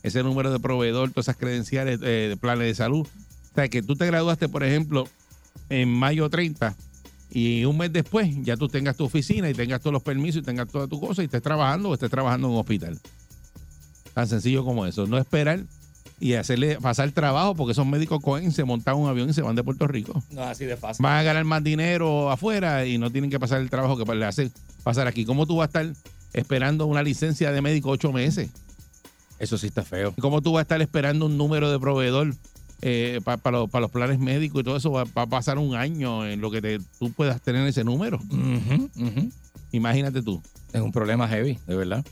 [0.02, 3.82] ese número de proveedor, todas esas credenciales eh, de planes de salud, o sea, que
[3.82, 5.08] tú te graduaste, por ejemplo,
[5.68, 6.76] en mayo 30
[7.30, 10.44] y un mes después ya tú tengas tu oficina y tengas todos los permisos y
[10.44, 12.98] tengas toda tu cosa y estés trabajando o estés trabajando en un hospital.
[14.14, 15.06] Tan sencillo como eso.
[15.06, 15.64] No esperar
[16.18, 19.56] y hacerle pasar trabajo porque esos médicos cogen, se montan un avión y se van
[19.56, 20.22] de Puerto Rico.
[20.30, 21.02] No es así de fácil.
[21.02, 24.26] Van a ganar más dinero afuera y no tienen que pasar el trabajo que le
[24.26, 25.24] hacen pasar aquí.
[25.24, 25.96] ¿Cómo tú vas a estar
[26.32, 28.50] esperando una licencia de médico ocho meses?
[29.38, 30.14] Eso sí está feo.
[30.20, 32.34] ¿Cómo tú vas a estar esperando un número de proveedor
[33.24, 34.90] para los, pa los planes médicos y todo eso?
[34.90, 38.20] Va, va a pasar un año en lo que te- tú puedas tener ese número.
[39.72, 40.42] Imagínate tú.
[40.72, 42.04] Es un problema heavy, de verdad.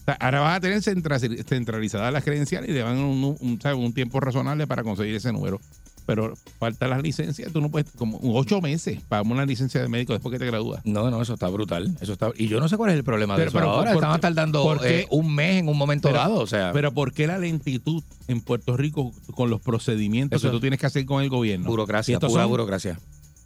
[0.00, 3.58] O sea, ahora vas a tener centra- centralizadas las credenciales y le van un, un,
[3.74, 5.60] un tiempo razonable para conseguir ese número.
[6.04, 10.12] Pero falta las licencias, tú no puedes, como ocho meses para una licencia de médico
[10.12, 10.80] después que te gradúas.
[10.84, 11.96] No, no, eso está brutal.
[12.00, 13.90] Eso está, y yo no sé cuál es el problema de Pero- eso pero ahora.
[13.92, 15.00] ¿por Estaban qué- tardando por qué?
[15.00, 16.40] eh, un mes en un momento Pero- dado.
[16.40, 20.50] O sea, Pero ¿por qué la lentitud en Puerto Rico con los procedimientos Eso que
[20.50, 21.68] tú es tienes que hacer con el gobierno?
[21.68, 22.98] Burocracia, pura burocracia.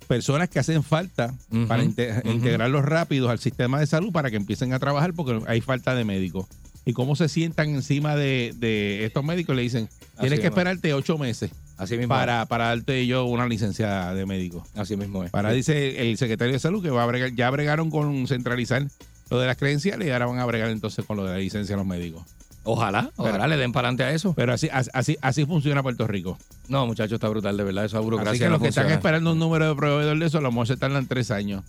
[0.09, 1.35] personas que hacen falta
[1.67, 5.61] para inte- integrarlos rápidos al sistema de salud para que empiecen a trabajar porque hay
[5.61, 6.47] falta de médicos.
[6.85, 9.89] Y cómo se sientan encima de, de estos médicos y le dicen,
[10.19, 10.61] tienes Así que mismo.
[10.61, 14.67] esperarte ocho meses Así mismo para, para darte yo una licencia de médico.
[14.75, 15.31] Así mismo es.
[15.31, 18.87] Para, dice el secretario de salud, que va a bregar, ya bregaron con centralizar
[19.31, 21.75] lo de las credenciales y ahora van a bregar entonces con lo de la licencia
[21.75, 22.25] de los médicos.
[22.65, 24.33] Ojalá, ojalá le den para adelante a eso.
[24.35, 26.37] Pero así, así, así funciona Puerto Rico.
[26.69, 27.85] No, muchachos, está brutal, de verdad.
[27.85, 30.39] Esa burocracia Así que no los que están esperando un número de proveedor de eso,
[30.39, 31.63] a lo mejor se tardan tres años.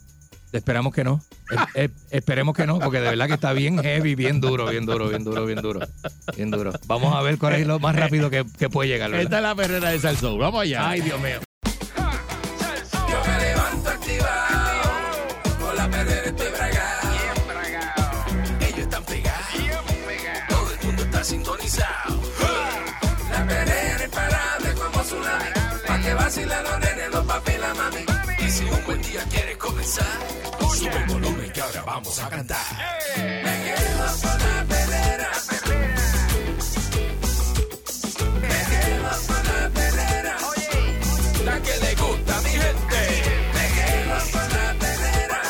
[0.53, 1.21] Esperamos que no.
[1.51, 4.85] Eh, eh, esperemos que no, porque de verdad que está bien heavy, bien duro, bien
[4.85, 5.79] duro, bien duro, bien duro.
[6.35, 6.71] Bien duro.
[6.87, 9.11] Vamos a ver cuál es lo más rápido que, que puede llegar.
[9.11, 9.23] ¿verdad?
[9.25, 10.39] Esta es la perrera de Salsón.
[10.39, 10.89] Vamos allá.
[10.89, 11.39] Ay, Dios mío.
[13.09, 14.81] Yo me levanto activado,
[15.59, 17.09] con la perrera estoy bragado.
[18.61, 19.53] Ellos están pegados,
[20.49, 22.21] todo el mundo está sintonizado.
[23.31, 25.45] La perrera imparable como tsunami,
[25.85, 26.65] pa' que vacilan
[28.87, 30.17] buen día quiere comenzar.
[30.77, 32.65] Sube el volumen que ahora vamos a cantar.
[33.17, 35.31] Me quedo con la perrera.
[38.41, 40.37] Me quedo con la perrera.
[40.49, 41.43] Oye.
[41.43, 43.01] La que le gusta a mi gente.
[43.55, 45.41] Me quedo con la perrera.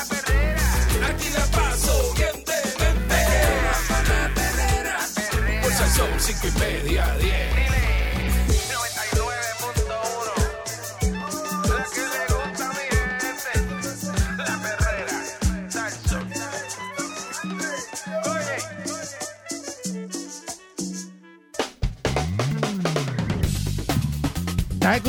[1.09, 3.07] Aquí la paso bien de mente.
[3.11, 3.55] Me quedo
[4.13, 4.95] la perrera.
[5.61, 7.86] Pues son cinco y media, diez.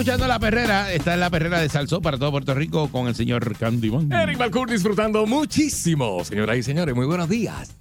[0.01, 0.93] Escuchando La Perrera.
[0.93, 4.13] Está en La Perrera de Salsó para todo Puerto Rico con el señor Candyman.
[4.13, 6.95] Eric Balcour disfrutando muchísimo, señoras y señores.
[6.95, 7.75] Muy buenos días.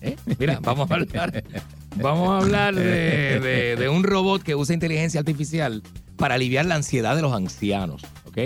[0.00, 0.14] ¿Eh?
[0.38, 1.42] Mira, vamos a hablar,
[1.96, 5.82] vamos a hablar de, de- de un robot que usa inteligencia artificial
[6.16, 8.38] para aliviar la ansiedad de los ancianos, ¿ok?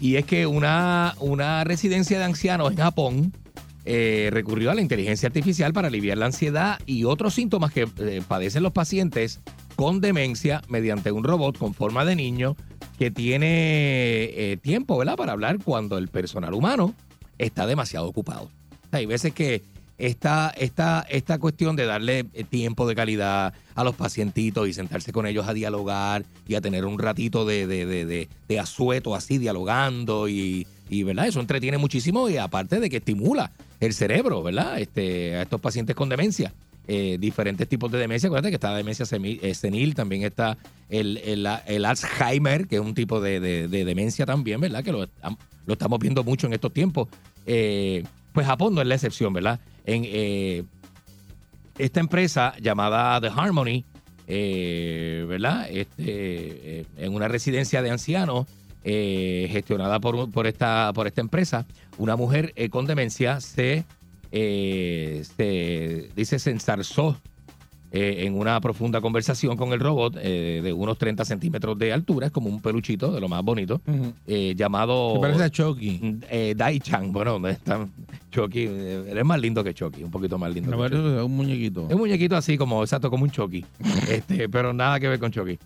[0.00, 3.32] Y es que una, una residencia de ancianos en Japón
[3.84, 8.22] eh, recurrió a la inteligencia artificial para aliviar la ansiedad y otros síntomas que eh,
[8.26, 9.40] padecen los pacientes
[9.76, 12.56] con demencia mediante un robot con forma de niño
[12.98, 13.46] que tiene
[14.24, 15.16] eh, tiempo, ¿verdad?
[15.16, 16.94] Para hablar cuando el personal humano
[17.38, 18.50] está demasiado ocupado.
[18.90, 19.62] Hay veces que
[19.98, 25.12] esta, esta, esta cuestión de darle eh, tiempo de calidad a los pacientitos y sentarse
[25.12, 29.14] con ellos a dialogar y a tener un ratito de, de, de, de- de asueto
[29.14, 31.26] así dialogando y, y, ¿verdad?
[31.28, 34.78] Eso entretiene muchísimo y aparte de que estimula el cerebro, ¿verdad?
[34.80, 36.52] Este, a estos pacientes con demencia.
[36.88, 38.28] Eh, diferentes tipos de demencia.
[38.28, 40.56] Acuérdate que está la demencia eh, senil, también está
[40.88, 44.84] el, el- el Alzheimer, que es un tipo de, de- de demencia también, ¿verdad?
[44.84, 47.08] Que lo, estam- lo estamos viendo mucho en estos tiempos.
[47.44, 49.58] Eh, pues Japón no es la excepción, ¿verdad?
[49.84, 50.66] En
[51.78, 53.84] esta empresa llamada The Harmony,
[55.26, 55.68] ¿verdad?
[55.70, 58.46] Este, en una residencia de ancianos
[58.84, 61.66] gestionada por, por, esta, por esta empresa,
[61.98, 63.84] una mujer con demencia se,
[64.38, 67.16] eh, se dice, se ensarzó
[67.92, 72.26] eh, en una profunda conversación con el robot eh, de unos 30 centímetros de altura,
[72.26, 73.80] es como un peluchito de lo más bonito,
[74.26, 76.18] llamado Se parece a Chucky.
[76.28, 77.12] eh, Dai-chan.
[77.12, 77.86] Bueno, ¿dónde está
[78.30, 78.64] Chucky?
[78.64, 80.70] Él es más lindo que Chucky, un poquito más lindo.
[80.70, 81.86] Me que parece un muñequito.
[81.88, 83.64] Es un muñequito así, como exacto, como un Chucky.
[84.10, 85.58] este, pero nada que ver con Chucky.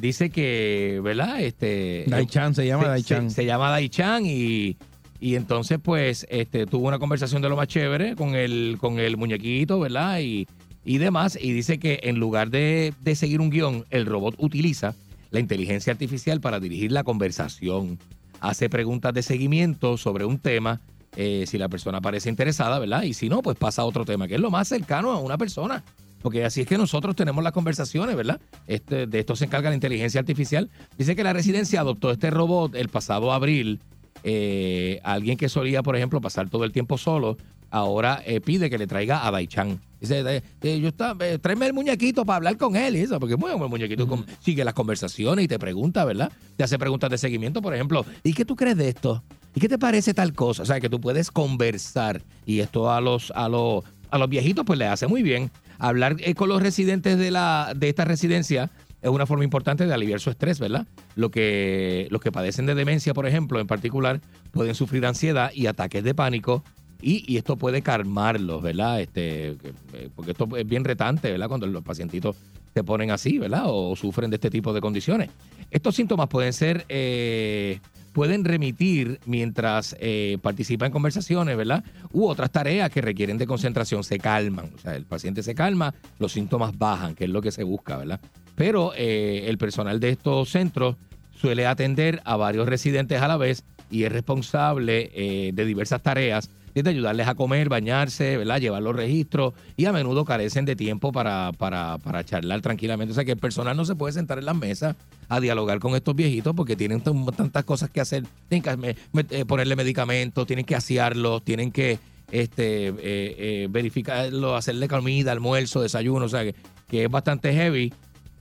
[0.00, 1.40] Dice que, ¿verdad?
[1.40, 3.30] Este, Dai-chan, se llama Dai-chan.
[3.30, 4.76] Se, se llama Dai-chan y,
[5.24, 9.16] y entonces, pues, este, tuvo una conversación de lo más chévere con el, con el
[9.16, 10.20] muñequito, ¿verdad?
[10.20, 10.46] Y,
[10.84, 11.38] y demás.
[11.40, 14.94] Y dice que en lugar de, de seguir un guion, el robot utiliza
[15.30, 17.98] la inteligencia artificial para dirigir la conversación.
[18.40, 20.82] Hace preguntas de seguimiento sobre un tema,
[21.16, 23.04] eh, si la persona parece interesada, ¿verdad?
[23.04, 25.38] Y si no, pues pasa a otro tema, que es lo más cercano a una
[25.38, 25.82] persona.
[26.20, 28.42] Porque así es que nosotros tenemos las conversaciones, ¿verdad?
[28.66, 30.68] Este, de esto se encarga la inteligencia artificial.
[30.98, 33.80] Dice que la residencia adoptó este robot el pasado abril.
[34.26, 37.36] Eh, alguien que solía, por ejemplo, pasar todo el tiempo solo,
[37.70, 39.80] ahora eh, pide que le traiga a Daichan.
[40.00, 43.62] Dice, yo está, eh, tráeme el muñequito para hablar con él y eso, porque bueno,
[43.62, 44.06] el muñequito
[44.40, 46.32] sigue las conversaciones y te pregunta, ¿verdad?
[46.56, 49.22] Te hace preguntas de seguimiento, por ejemplo, ¿y qué tú crees de esto?
[49.54, 50.62] ¿Y qué te parece tal cosa?
[50.62, 54.64] O sea, que tú puedes conversar y esto a los, a los, a los viejitos
[54.64, 55.50] pues le hace muy bien.
[55.78, 58.70] Hablar eh, con los residentes de, la, de esta residencia
[59.04, 60.86] es una forma importante de aliviar su estrés, ¿verdad?
[61.14, 65.66] Lo que, los que padecen de demencia, por ejemplo, en particular, pueden sufrir ansiedad y
[65.66, 66.64] ataques de pánico
[67.02, 69.02] y, esto puede calmarlos, ¿verdad?
[69.02, 69.58] Este,
[69.92, 71.48] eh, porque esto es bien retante, ¿verdad?
[71.48, 72.34] Cuando los pacientitos
[72.72, 73.64] se ponen así, ¿verdad?
[73.66, 75.28] O sufren de este tipo de condiciones.
[75.70, 77.80] Estos síntomas pueden ser, eh,
[78.14, 81.84] pueden remitir mientras eh, participa en conversaciones, ¿verdad?
[82.10, 84.70] U otras tareas que requieren de concentración se calman.
[84.74, 87.98] O sea, el paciente se calma, los síntomas bajan, que es lo que se busca,
[87.98, 88.18] ¿verdad?
[88.54, 90.96] Pero eh, el personal de estos centros
[91.36, 96.48] suele atender a varios residentes a la vez y es responsable eh, de diversas tareas,
[96.74, 98.60] desde ayudarles a comer, bañarse, ¿verdad?
[98.60, 103.12] llevar los registros y a menudo carecen de tiempo para, para, para charlar tranquilamente.
[103.12, 104.96] O sea que el personal no se puede sentar en la mesa
[105.28, 108.24] a dialogar con estos viejitos porque tienen tan- tantas cosas que hacer.
[108.48, 108.96] Tienen que
[109.30, 111.98] eh, ponerle medicamentos, tienen que asearlos, tienen que
[112.32, 116.56] este, eh, verificarlo, hacerle comida, almuerzo, desayuno, o sea que,
[116.88, 117.92] que es bastante heavy.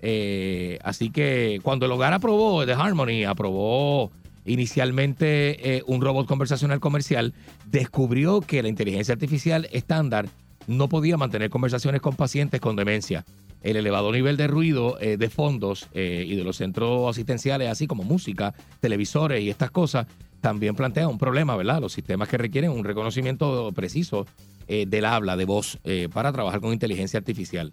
[0.05, 4.11] Eh, así que cuando el hogar aprobó, The Harmony aprobó
[4.45, 7.33] inicialmente eh, un robot conversacional comercial,
[7.71, 10.27] descubrió que la inteligencia artificial estándar
[10.67, 13.25] no podía mantener conversaciones con pacientes con demencia.
[13.61, 17.87] El elevado nivel de ruido eh, de fondos eh, y de los centros asistenciales, así
[17.87, 20.05] como música, televisores y estas cosas,
[20.41, 21.79] también plantea un problema, ¿verdad?
[21.79, 24.25] Los sistemas que requieren un reconocimiento preciso
[24.67, 25.79] del habla, de voz,
[26.13, 27.71] para trabajar con inteligencia artificial.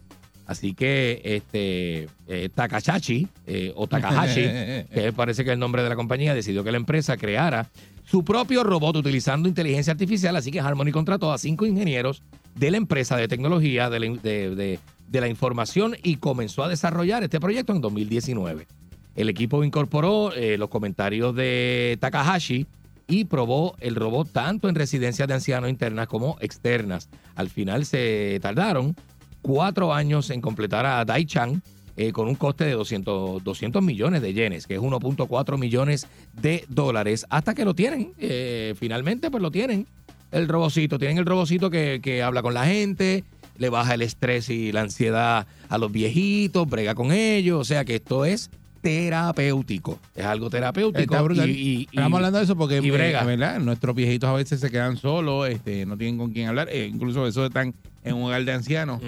[0.51, 4.41] Así que este eh, Takahashi eh, o Takahashi,
[4.93, 7.69] que parece que es el nombre de la compañía, decidió que la empresa creara
[8.05, 10.35] su propio robot utilizando inteligencia artificial.
[10.35, 12.25] Así que Harmony contrató a cinco ingenieros
[12.57, 14.79] de la empresa de tecnología de la, de- de-
[15.09, 18.67] de la información y comenzó a desarrollar este proyecto en 2019.
[19.15, 22.67] El equipo incorporó eh, los comentarios de Takahashi
[23.07, 27.09] y probó el robot tanto en residencias de ancianos internas como externas.
[27.37, 28.95] Al final se tardaron
[29.43, 31.61] cuatro años en completar a Dai Chang
[31.97, 36.07] eh, con un coste de 200, 200 millones de yenes, que es 1.4 millones
[36.41, 38.13] de dólares, hasta que lo tienen.
[38.19, 39.87] Eh, finalmente, pues lo tienen.
[40.31, 43.25] El robocito, tienen el robocito que, que habla con la gente,
[43.59, 47.85] le baja el estrés y la ansiedad a los viejitos, brega con ellos, o sea
[47.85, 48.51] que esto es
[48.81, 51.01] terapéutico, es algo terapéutico.
[51.47, 53.23] Y- y- y- Estamos hablando de eso porque brega.
[53.23, 53.59] eh, ¿verdad?
[53.61, 57.27] nuestros viejitos a veces se quedan solos, este, no tienen con quién hablar, eh, incluso
[57.27, 57.75] esos están
[58.05, 59.01] en un hogar de ancianos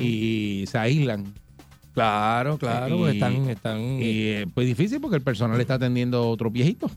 [0.00, 1.32] y se aíslan.
[1.94, 6.26] Claro, claro, Y- están, están Y eh, pues difícil porque el personal está atendiendo a
[6.28, 6.92] otros viejitos.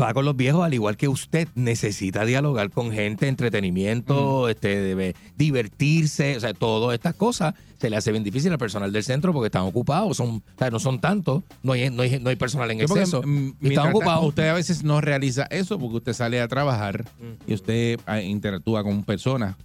[0.00, 5.14] Va con los viejos, al igual que usted necesita dialogar con gente, entretenimiento, este, debe
[5.36, 9.32] divertirse, o sea, todas estas cosas se le hace bien difícil al personal del centro
[9.32, 12.36] porque están ocupados, son, o sea, no son tantos, no hay, no hay, no hay
[12.36, 13.22] personal en exceso,
[13.60, 14.24] y están ocupados.
[14.24, 17.04] Usted a veces no realiza eso porque usted sale a trabajar
[17.46, 19.56] y usted ah, interactúa con personas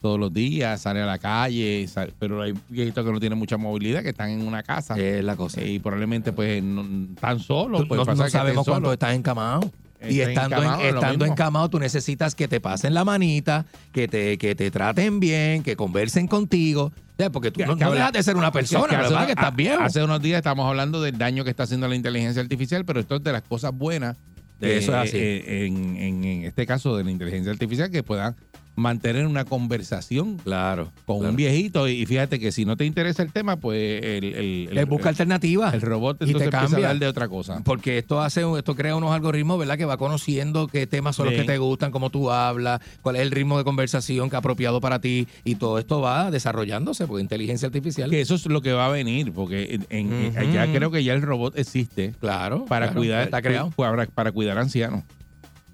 [0.00, 1.88] todos los días, sale a la calle,
[2.18, 5.34] pero hay viejitos que no tienen mucha movilidad, que están en una casa Es la
[5.36, 5.60] cosa.
[5.62, 7.86] y probablemente pues no, están solos.
[7.86, 8.92] Puede no, que sabemos solos.
[8.92, 9.60] estás encamado.
[10.00, 14.38] Y estando, encamado, en, estando encamado, tú necesitas que te pasen la manita, que te,
[14.38, 16.92] que te traten bien, que conversen contigo.
[17.32, 19.32] Porque tú Que- no, que no habla- dejas de ser una persona, que hace Que
[19.32, 19.82] estás viejo.
[19.82, 23.16] Hace unos días estamos hablando del daño que está haciendo la inteligencia artificial, pero esto
[23.16, 24.16] es de las cosas buenas.
[24.60, 25.16] de- Eso es así.
[25.16, 28.36] eh, en, en- en este caso de la inteligencia artificial, que puedan
[28.78, 30.90] mantener una conversación Claro.
[31.06, 31.30] con claro.
[31.30, 31.88] un viejito.
[31.88, 35.08] Y fíjate que si no te interesa el tema, pues el, el, el- Él busca
[35.08, 35.74] alternativas.
[35.74, 36.76] el robot y te empieza a cambia.
[36.76, 37.60] hablar de otra cosa.
[37.64, 39.76] Porque esto hace, esto crea unos algoritmos, ¿verdad?
[39.76, 43.22] Que va conociendo qué temas son los que te gustan, cómo tú hablas, cuál es
[43.22, 45.26] el ritmo de conversación que ha apropiado para ti.
[45.44, 48.10] Y todo esto va desarrollándose, porque inteligencia artificial.
[48.10, 50.52] Que eso es lo que va a venir, porque en- Ujú.
[50.52, 52.64] ya creo que ya el robot existe Claro.
[52.66, 53.70] para claro, cuidar Está creado.
[53.70, 55.02] para, para cuidar ancianos.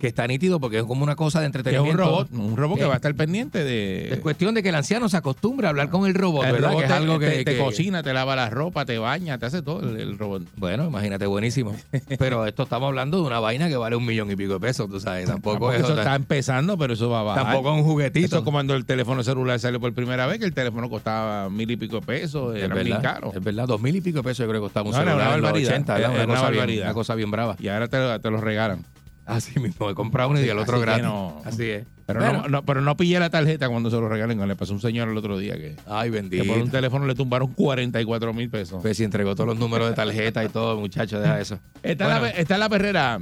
[0.05, 2.03] Que está nítido porque es como una cosa de Que es entretenimiento.
[2.03, 4.69] un robot, un robot que Eh, va a estar pendiente de Es cuestión de que
[4.69, 6.69] el anciano se acostumbre a hablar con el robot, El ¿verdad?
[6.73, 9.39] robot que es te, algo que, te- que- cocina, te lava la ropa, te baña,
[9.39, 10.43] te hace todo el, el robot.
[10.57, 11.75] Bueno, imagínate, buenísimo.
[12.19, 14.91] Pero esto estamos hablando de una vaina que vale un millón y pico de pesos,
[14.91, 15.25] tú sabes.
[15.27, 17.45] Tampoco es, eso está empezando, pero eso va a bajar.
[17.45, 18.37] tampoco es un Eso juguetito.
[18.37, 21.71] es como cuando el teléfono celular salió por primera vez, que el teléfono costaba mil
[21.71, 23.33] y pico de pesos, es era bien verdad, caro.
[23.35, 25.13] es verdad, dos mil y pico de pesos yo creo que costaba un No, era
[25.13, 27.57] celular una en los barbaridad, 80, era una una, cosa bien, una cosa bien brava.
[27.59, 28.85] Y ahora te, te lo regalan.
[29.27, 31.05] Así mismo, he comprado uno y el otro Así que gratis.
[31.05, 31.43] no.
[31.45, 31.87] Así es.
[32.07, 32.43] Pero, Bueno.
[32.43, 34.47] no, no- pero no pillé la tarjeta cuando se lo regalen.
[34.47, 36.45] Le pasó a un señor el otro día que, Ay, que bendito.
[36.45, 38.83] por un teléfono le tumbaron 44 mil pesos.
[38.83, 41.59] Pues si entregó todos los números de tarjeta y todo, muchacho, deja eso.
[41.83, 42.21] Está, Bueno.
[42.23, 43.19] la, está la perrera.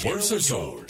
[0.00, 0.86] Fuerza el sol.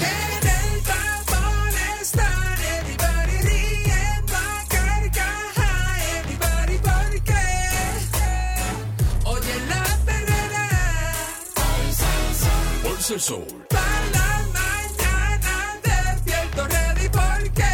[13.02, 13.66] Fuerza el sol.
[13.68, 17.64] para la mañana despierto ready porque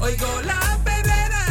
[0.00, 1.46] oigo la perrera.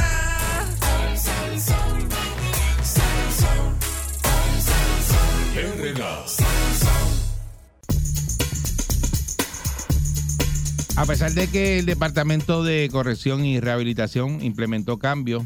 [10.96, 15.44] A pesar de que el Departamento de Corrección y Rehabilitación implementó cambios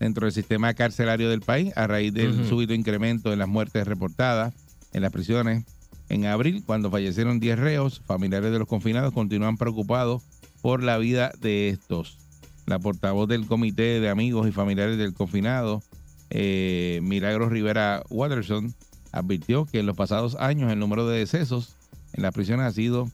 [0.00, 4.52] dentro del sistema carcelario del país a raíz del súbito incremento en las muertes reportadas
[4.92, 5.64] en las prisiones
[6.12, 10.22] en abril, cuando fallecieron 10 reos, familiares de los confinados continúan preocupados
[10.60, 12.18] por la vida de estos.
[12.66, 15.82] La portavoz del Comité de Amigos y Familiares del Confinado,
[16.28, 18.74] eh, Milagros Rivera Watterson,
[19.10, 21.76] advirtió que en los pasados años el número de decesos
[22.12, 23.08] en las prisiones ha sido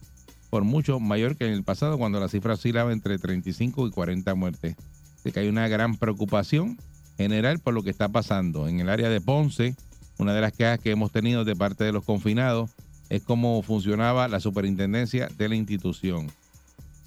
[0.50, 4.34] por mucho mayor que en el pasado cuando la cifra oscilaba entre 35 y 40
[4.34, 4.74] muertes.
[5.20, 6.76] Así que hay una gran preocupación
[7.16, 8.66] general por lo que está pasando.
[8.66, 9.76] En el área de Ponce,
[10.18, 12.70] una de las quejas que hemos tenido de parte de los confinados
[13.10, 16.28] es cómo funcionaba la superintendencia de la institución.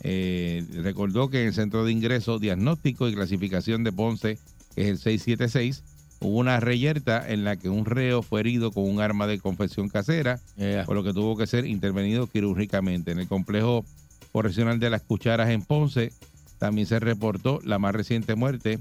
[0.03, 4.39] Eh, recordó que en el Centro de Ingreso, Diagnóstico y Clasificación de Ponce,
[4.75, 5.83] que es el 676,
[6.21, 9.89] hubo una reyerta en la que un reo fue herido con un arma de confección
[9.89, 10.85] casera Yeah.
[10.85, 13.11] por lo que tuvo que ser intervenido quirúrgicamente.
[13.11, 13.85] En el complejo
[14.31, 16.11] correccional de las cucharas en Ponce
[16.57, 18.79] también se reportó la más reciente muerte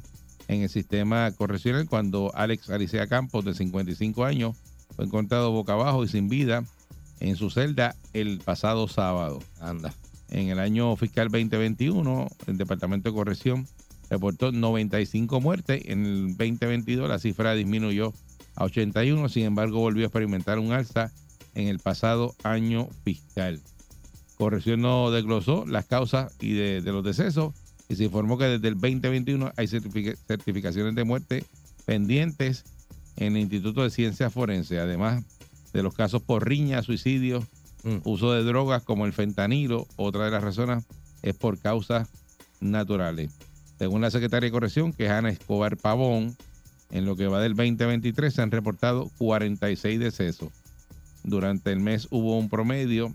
[0.48, 4.56] en el sistema correccional cuando Alex Alicea Campos, de 55 años,
[4.96, 6.64] fue encontrado boca abajo y sin vida
[7.20, 9.40] en su celda el pasado sábado.
[9.60, 9.94] Anda.
[10.30, 13.66] En el año fiscal 2021, el Departamento de Corrección
[14.08, 15.82] reportó 95 muertes.
[15.86, 18.12] En el 2022 la cifra disminuyó
[18.56, 21.12] a 81, sin embargo volvió a experimentar un alza
[21.54, 23.60] en el pasado año fiscal.
[24.36, 27.54] Corrección no desglosó las causas y de, de los decesos
[27.88, 31.44] y se informó que desde el 2021 hay certifica- certificaciones de muerte
[31.84, 32.64] pendientes
[33.16, 35.24] en el Instituto de Ciencias Forenses, además
[35.72, 37.46] de los casos por riña, suicidio,
[37.82, 37.98] Mm.
[38.04, 39.86] uso de drogas como el fentanilo.
[39.96, 40.84] Otra de las razones
[41.22, 42.08] es por causas
[42.60, 43.32] naturales.
[43.78, 46.36] Según la secretaria de Corrección, que es Ana Escobar Pavón,
[46.90, 50.50] en lo que va del 2023 se han reportado 46 decesos.
[51.24, 53.14] Durante el mes hubo un promedio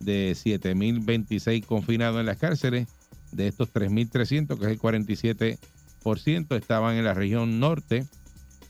[0.00, 2.88] de 7.026 confinados en las cárceles.
[3.30, 8.04] De estos 3.300, que es el 47%, estaban en la región norte,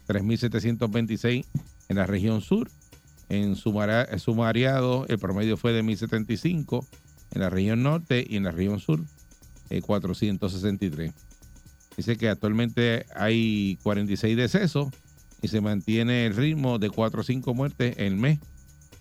[0.08, 1.46] 3.726
[1.88, 2.70] en la región sur.
[3.28, 6.86] En sumara- sumariado, el promedio fue de 1.075
[7.32, 9.00] en la región norte y en la región sur,
[9.70, 11.12] eh, 463.
[11.96, 14.88] Dice que actualmente hay 46 decesos
[15.40, 18.38] y se mantiene el ritmo de 4 o 5 muertes el mes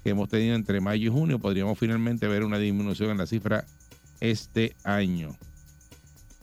[0.03, 1.39] que hemos tenido entre mayo y junio.
[1.39, 3.65] Podríamos finalmente ver una disminución en la cifra
[4.19, 5.35] este año.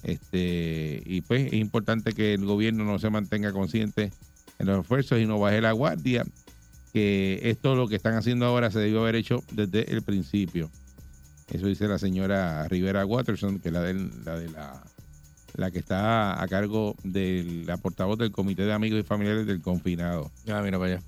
[0.02, 4.12] Este, y pues es importante que el gobierno no se mantenga consciente
[4.58, 6.24] en los esfuerzos y no baje la guardia,
[6.92, 10.70] que esto lo que están haciendo ahora se debió haber hecho desde el principio.
[11.50, 14.82] Eso dice la señora Rivera Watterson, que es la, del- la de la,
[15.54, 19.60] la que está a cargo de la portavoz del Comité de Amigos y Familiares del
[19.62, 20.30] Confinado.
[20.48, 21.02] Ah, mira para allá.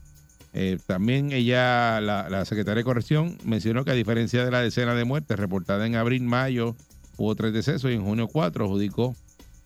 [0.53, 4.95] Eh, también ella, la, la secretaria de Corrección, mencionó que a diferencia de la decena
[4.95, 6.74] de muertes reportada en abril, mayo,
[7.18, 9.14] hubo tres decesos y en junio cuatro, adjudicó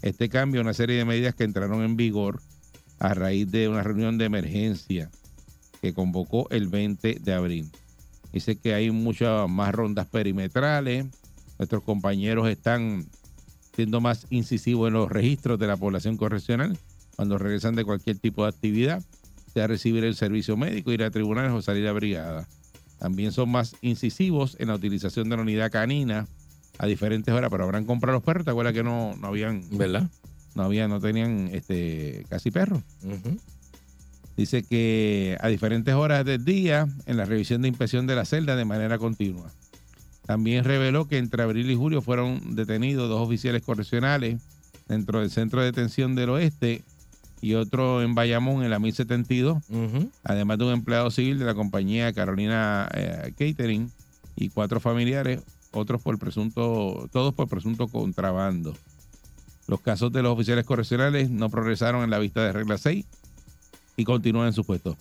[0.03, 2.41] este cambio a una serie de medidas que entraron en vigor
[2.99, 5.11] a raíz de una reunión de emergencia
[5.85, 7.70] que convocó el 20 de abril.
[8.32, 11.05] Dice que hay muchas más rondas perimetrales,
[11.59, 13.05] nuestros compañeros están
[13.76, 16.78] siendo más incisivos en los registros de la población correccional
[17.16, 19.03] cuando regresan de cualquier tipo de actividad
[19.53, 22.49] sea recibir el servicio médico, ir a tribunales o salir a brigada.
[22.99, 26.26] También son más incisivos en la utilización de la unidad canina
[26.78, 28.47] a diferentes horas, pero habrán comprado los perros.
[28.47, 30.09] ¿Te acuerdas que no, no habían, ¿Verdad?
[30.55, 32.80] no había, no tenían este casi perros?
[34.37, 38.57] Dice que a diferentes horas del día en la revisión de inspección de la celda
[38.57, 39.51] de manera continua.
[40.26, 44.41] También reveló que entre abril y julio fueron detenidos dos oficiales correccionales
[44.89, 46.82] dentro del centro de detención del oeste
[47.41, 50.11] y otro en Bayamón en la 1072 Ujú.
[50.24, 53.91] además de un empleado civil de la compañía Carolina eh, Catering
[54.35, 58.74] y cuatro familiares, otros por presunto, todos por presunto contrabando.
[59.68, 63.05] Los casos de los oficiales correccionales no progresaron en la vista de regla 6
[63.97, 64.97] y continúan en su puesto.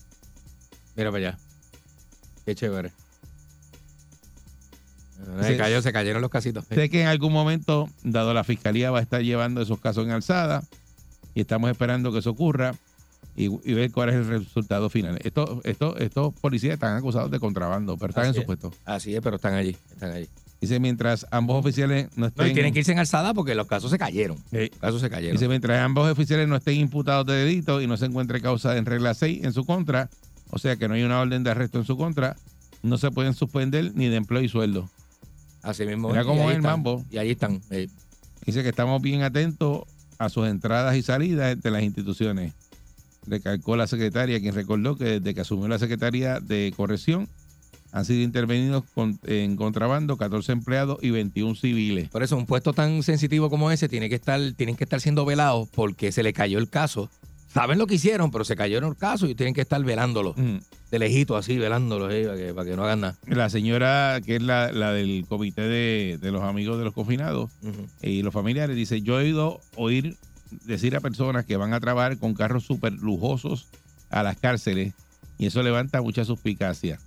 [0.96, 1.40] Mira para allá.
[2.46, 2.92] Qué chévere.
[5.42, 6.66] Se, cayó, se cayeron los casitos.
[6.68, 10.12] Sé que en algún momento, dado la fiscalía va a estar llevando esos casos en
[10.12, 10.64] alzada
[11.34, 12.76] y estamos esperando que eso ocurra
[13.36, 15.18] y, y ver cuál es el resultado final.
[15.24, 18.46] Estos, estos, estos policías están acusados de contrabando, pero están Así en su es.
[18.46, 18.74] puesto.
[18.84, 19.78] Así es, pero están allí.
[19.92, 20.28] Están allí.
[20.64, 22.48] Dice, mientras ambos oficiales no No, estén...
[22.48, 24.38] y tienen que irse en alzada porque los casos se cayeron.
[24.50, 24.70] Sí.
[24.72, 25.36] Los casos se cayeron.
[25.36, 28.86] Dice, mientras ambos oficiales no estén imputados de delito y no se encuentre causa en
[28.86, 30.10] regla 6 en su contra,
[30.52, 32.38] o sea que no hay una orden de arresto en su contra,
[32.82, 34.90] no se pueden suspender ni de empleo y sueldo.
[35.64, 36.08] Así mismo.
[36.08, 37.04] Mira cómo es el mambo.
[37.12, 37.62] Y ahí están.
[37.70, 37.90] eh,
[38.46, 39.82] Dice que estamos bien atentos
[40.18, 42.54] a sus entradas y salidas de las instituciones.
[43.28, 47.28] Recalcó la secretaria, quien recordó que desde que asumió la Secretaría de Corrección
[47.94, 52.10] han sido intervenidos con- en contrabando 14 empleados y 21 civiles.
[52.10, 55.24] Por eso, un puesto tan sensitivo como ese tiene que estar, tienen que estar siendo
[55.26, 57.10] velados porque se le cayó el caso.
[57.54, 60.34] Saben lo que hicieron, pero se cayó en el caso y tienen que estar velándolo.
[60.36, 60.58] Mm.
[60.90, 63.16] De lejito así, velándolo eh, para, que, para que no hagan nada.
[63.28, 67.52] La señora, que es la, la del comité de, de los amigos de los confinados,
[67.62, 67.86] Ujú.
[68.02, 70.18] y los familiares, dice, yo he oído oír
[70.66, 73.68] decir a personas que van a trabajar con carros súper lujosos
[74.10, 74.94] a las cárceles
[75.38, 77.00] y eso levanta mucha suspicacia.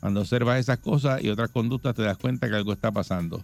[0.00, 3.42] Cuando observas esas cosas y otras conductas te das cuenta que algo está pasando.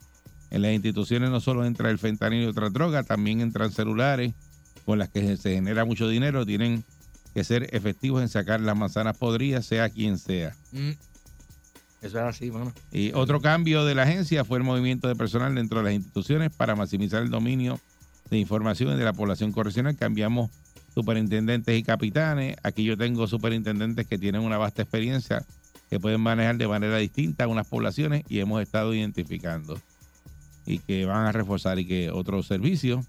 [0.51, 4.33] En las instituciones no solo entra el fentanilo y otras drogas, también entran celulares
[4.85, 6.85] con las que se genera mucho dinero, tienen
[7.35, 10.57] que ser efectivos en sacar las manzanas podridas, sea quien sea.
[10.73, 10.93] Mm.
[12.03, 12.73] Eso es así, mano.
[12.93, 16.51] Y otro cambio de la agencia fue el movimiento de personal dentro de las instituciones
[16.55, 17.81] para maximizar el dominio
[18.31, 19.97] de información de la población correccional.
[19.97, 20.51] Cambiamos
[20.95, 22.57] superintendentes y capitanes.
[22.63, 25.45] Aquí yo tengo superintendentes que tienen una vasta experiencia
[25.91, 29.81] que pueden manejar de manera distinta unas poblaciones y hemos estado identificando
[30.67, 33.07] y que van a reforzar y que otros servicios.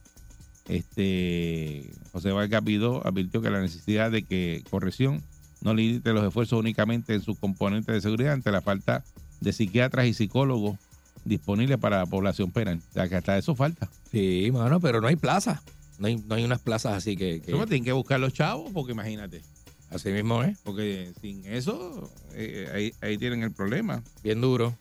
[0.67, 5.23] Este José Vargas Vidó advirtió que la necesidad de que corrección
[5.61, 9.03] no limite los esfuerzos únicamente en sus componentes de seguridad ante la falta
[9.41, 10.77] de psiquiatras y psicólogos
[11.25, 12.79] disponibles para la población penal.
[12.89, 13.89] O sea que hasta eso falta.
[14.11, 15.61] Sí, mano, pero no hay plaza.
[15.99, 17.41] No hay, no hay unas plazas así que.
[17.41, 19.41] que- tienen que buscar los chavos, porque imagínate.
[19.89, 20.57] Así mismo es.
[20.59, 24.03] Porque sin eso, eh, ahí, ahí tienen el problema.
[24.23, 24.75] Bien duro.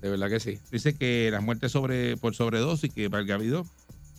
[0.00, 0.58] De verdad que sí.
[0.72, 3.66] Dice que las muertes sobre, por sobredosis que Valgavidó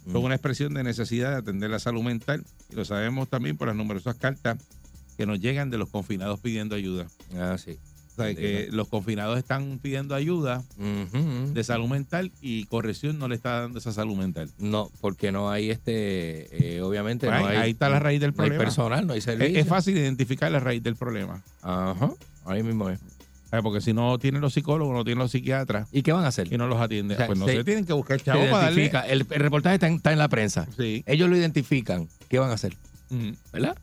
[0.06, 0.14] Mm.
[0.14, 2.44] son una expresión de necesidad de atender la salud mental.
[2.72, 4.58] Y lo sabemos también por las numerosas cartas
[5.16, 7.06] que nos llegan de los confinados pidiendo ayuda.
[7.38, 7.78] Ah, sí.
[8.14, 13.36] O sea, que los confinados están pidiendo ayuda de salud mental y corrección no le
[13.36, 14.49] está dando esa salud mental.
[14.59, 18.32] No, porque no hay este, eh, obviamente Ahí- no hay, ahí está la raíz del
[18.32, 18.64] no hay problema.
[18.66, 19.59] personal, no hay servicio.
[19.59, 21.41] es fácil identificar la raíz del problema.
[21.62, 22.12] Ajá,
[22.45, 22.99] ahí mismo es.
[23.49, 23.64] ¿sabes?
[23.64, 26.51] Porque si no tienen los psicólogos, no tienen los psiquiatras ¿Y qué van a hacer?
[26.51, 28.64] y no los atienden, O sea, pues no se- se tienen que buscar chavos para
[28.66, 28.82] darle.
[28.84, 29.07] identifica.
[29.07, 30.68] El, el reportaje está en, está en la prensa.
[30.78, 31.03] Sí.
[31.05, 32.07] Ellos lo identifican.
[32.30, 32.76] ¿Qué van a hacer?
[33.51, 33.78] ¿Verdad?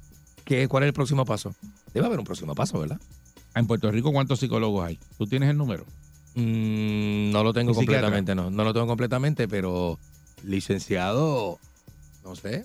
[0.45, 1.55] ¿Qué, ¿Cuál es el próximo paso?
[1.93, 2.99] Debe haber un próximo paso, ¿verdad?
[3.59, 4.99] En Puerto Rico, ¿cuántos psicólogos hay?
[5.17, 5.85] ¿Tú tienes el número?
[6.35, 8.51] Mm, no lo tengo completamente, no.
[8.51, 9.99] No lo tengo completamente, pero
[10.45, 11.59] licenciado,
[12.25, 12.65] no sé.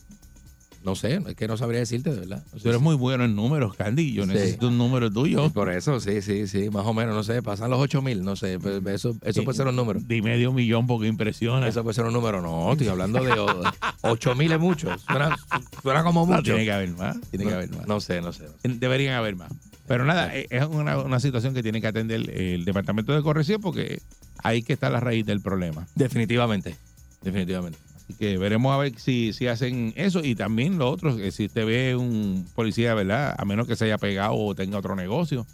[0.83, 2.43] No sé, es que no sabría decirte, de verdad.
[2.51, 4.11] No sé Tú eres si- muy bueno en números, Candy.
[4.11, 4.31] Yo Sí.
[4.33, 5.49] necesito un número tuyo.
[5.49, 8.35] Por eso, sí, sí, sí, más o menos, no sé, pasan los 8 mil, no
[8.35, 9.45] sé, pues, eso, eso Sí.
[9.45, 10.01] puede ser un número.
[10.01, 11.69] Di medio millón porque impresiona.
[11.69, 13.33] Eso puede ser un número, no, estoy hablando de
[14.01, 15.37] 8 mil es mucho, suena,
[15.81, 16.43] suena como No, mucho.
[16.43, 17.15] tiene que haber más.
[17.31, 17.87] Tiene que haber más.
[17.87, 18.49] no sé, no sé.
[18.63, 19.53] Deberían haber más.
[19.87, 23.61] Pero nada, eh, es una, una situación que tiene que atender el Departamento de Corrección
[23.61, 24.01] porque
[24.43, 25.87] ahí que está la raíz del problema.
[25.95, 26.77] Definitivamente,
[27.21, 27.79] definitivamente.
[28.03, 30.21] Así que veremos a ver si, si hacen eso.
[30.23, 33.35] Y también lo otro, que si usted ve un policía, ¿verdad?
[33.37, 35.45] A menos que se haya pegado o tenga otro negocio,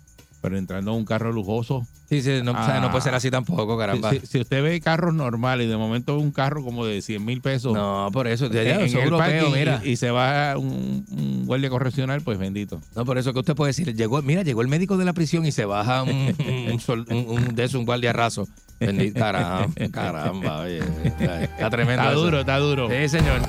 [0.42, 1.86] pero entrando en un carro lujoso.
[2.10, 2.92] Sí, sí, no, o sea, no Ah.
[2.92, 4.10] puede ser así tampoco, caramba.
[4.12, 7.42] Si, si usted ve carros normales y de momento un carro como de 100 mil
[7.42, 9.82] pesos No, por eso, en, digo, en son el parking mira.
[9.84, 12.82] y, y se va un, un guardia correccional, pues bendito.
[12.96, 15.46] No, por eso que usted puede decir, llegó, mira, llegó el médico de la prisión
[15.46, 16.36] y se baja un,
[16.72, 18.48] un, sol- un- de guardia raso.
[18.80, 22.02] Bendito, caramba, caramba, oye, está, tremendo.
[22.02, 22.24] Está eso.
[22.24, 22.90] duro, está duro.
[22.90, 23.42] Sí, señor.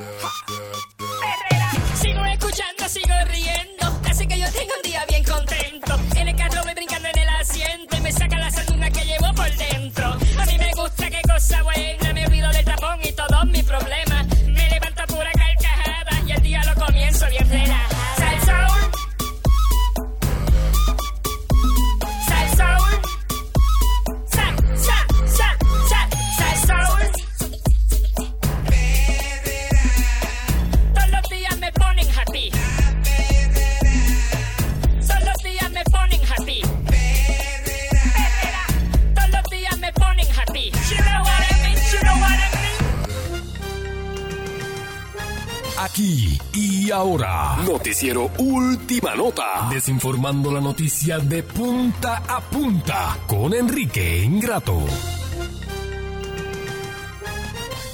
[46.91, 47.55] Y ahora.
[47.65, 49.69] Noticiero Última Nota.
[49.71, 54.77] Desinformando la noticia de punta a punta con Enrique Ingrato.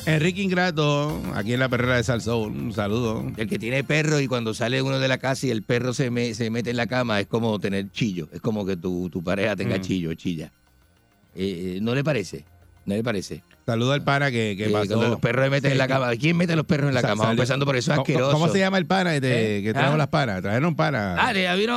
[0.07, 3.23] Enrique Ingrato, aquí en la perrera de Salsón, un saludo.
[3.37, 6.09] El que tiene perro y cuando sale uno de la casa y el perro se,
[6.09, 8.29] me- se mete en la cama es como tener chillo.
[8.31, 9.81] Es como que tu, tu pareja tenga Mm.
[9.81, 10.51] chillo, chilla.
[11.35, 12.45] Eh, eh, ¿No le parece?
[12.85, 13.43] ¿No le parece?
[13.67, 14.95] Saludo al pana que, que Eh, pasó.
[14.95, 16.09] los perros se meten en la cama.
[16.15, 17.15] ¿Quién mete a los perros en la cama?
[17.15, 18.31] Vamos empezando por eso, es ¿Cómo- asqueroso.
[18.31, 19.61] ¿Cómo se llama el pana este, ¿Eh?
[19.63, 19.97] que trajo ¿Ah?
[19.97, 20.41] las panas?
[20.41, 21.17] Trajeron panas.
[21.19, 21.33] Ah,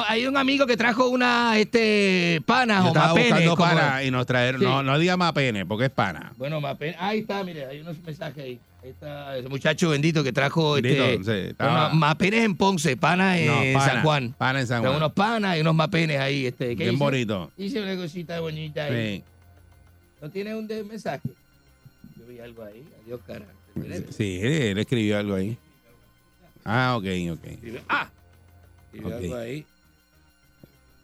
[0.09, 3.51] hay, un amigo que trajo una este, panas o estaba mapenes.
[3.57, 4.61] panas y nos trajeron.
[4.61, 4.67] Sí.
[4.69, 6.33] No, no diga mapene, porque es pana.
[6.37, 6.95] Bueno, mapenes.
[7.01, 8.61] Ahí está, mire, hay unos mensajes ahí.
[8.85, 12.97] Ahí está ese muchacho bendito que trajo Bendito, este, sí, estaba- unos mapenes en Ponce,
[12.97, 14.35] panas en No, pana, San Juan.
[14.39, 15.03] Pana en San Trajo Juan.
[15.03, 16.47] unos panas y unos mapenes ahí.
[16.47, 17.05] Este, ¿qué Bien hizo?
[17.05, 17.51] bonito.
[17.59, 19.17] Hice una cosita bonita ahí.
[19.17, 19.25] Sí.
[20.23, 21.29] ¿No tiene un mensaje?
[22.43, 22.85] Algo ahí.
[23.05, 23.47] Adiós, cara.
[24.11, 25.57] Sí, él, escribió algo ahí.
[26.65, 27.45] Ah, ok, ok.
[27.45, 28.11] Escribió- Ah,
[28.93, 29.23] escribió Ok.
[29.25, 29.67] algo ahí.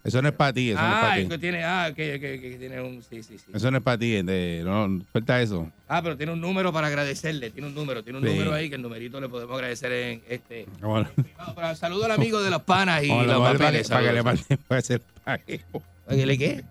[0.05, 1.29] Eso no es para ti, eso no es Ah, para el ti.
[1.31, 3.45] que tiene, ah, que, que, que tiene un, sí, sí, sí.
[3.53, 5.69] Eso no es para ti, de- no, falta eso.
[5.89, 8.31] Ah, pero tiene un número para agradecerle, tiene un número, tiene un Sí.
[8.31, 10.67] número ahí que el numerito le podemos agradecer en este.
[10.81, 13.59] Vamos a- No, pero saludo al amigo de los panas y los a- para, que,
[13.59, 13.89] papeles.
[13.89, 15.01] para que le pagueo.
[15.25, 16.65] ¿Para que le qué?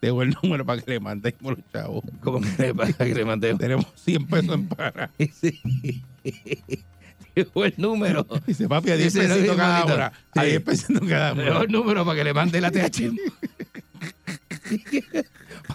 [0.00, 2.04] Dejo el número para que le mandemos los chavos.
[2.20, 3.60] ¿Cómo que para que le mandemos?
[3.60, 5.10] Tenemos 100 pesos en para.
[5.32, 5.60] Sí.
[7.34, 8.26] Dejó el número.
[8.46, 10.12] Dice, papi, a 10 Dice, pesitos cada hora.
[10.34, 10.48] A Sí.
[10.50, 11.62] 10 pesitos cada hora.
[11.62, 13.12] el número para que le mande la TH.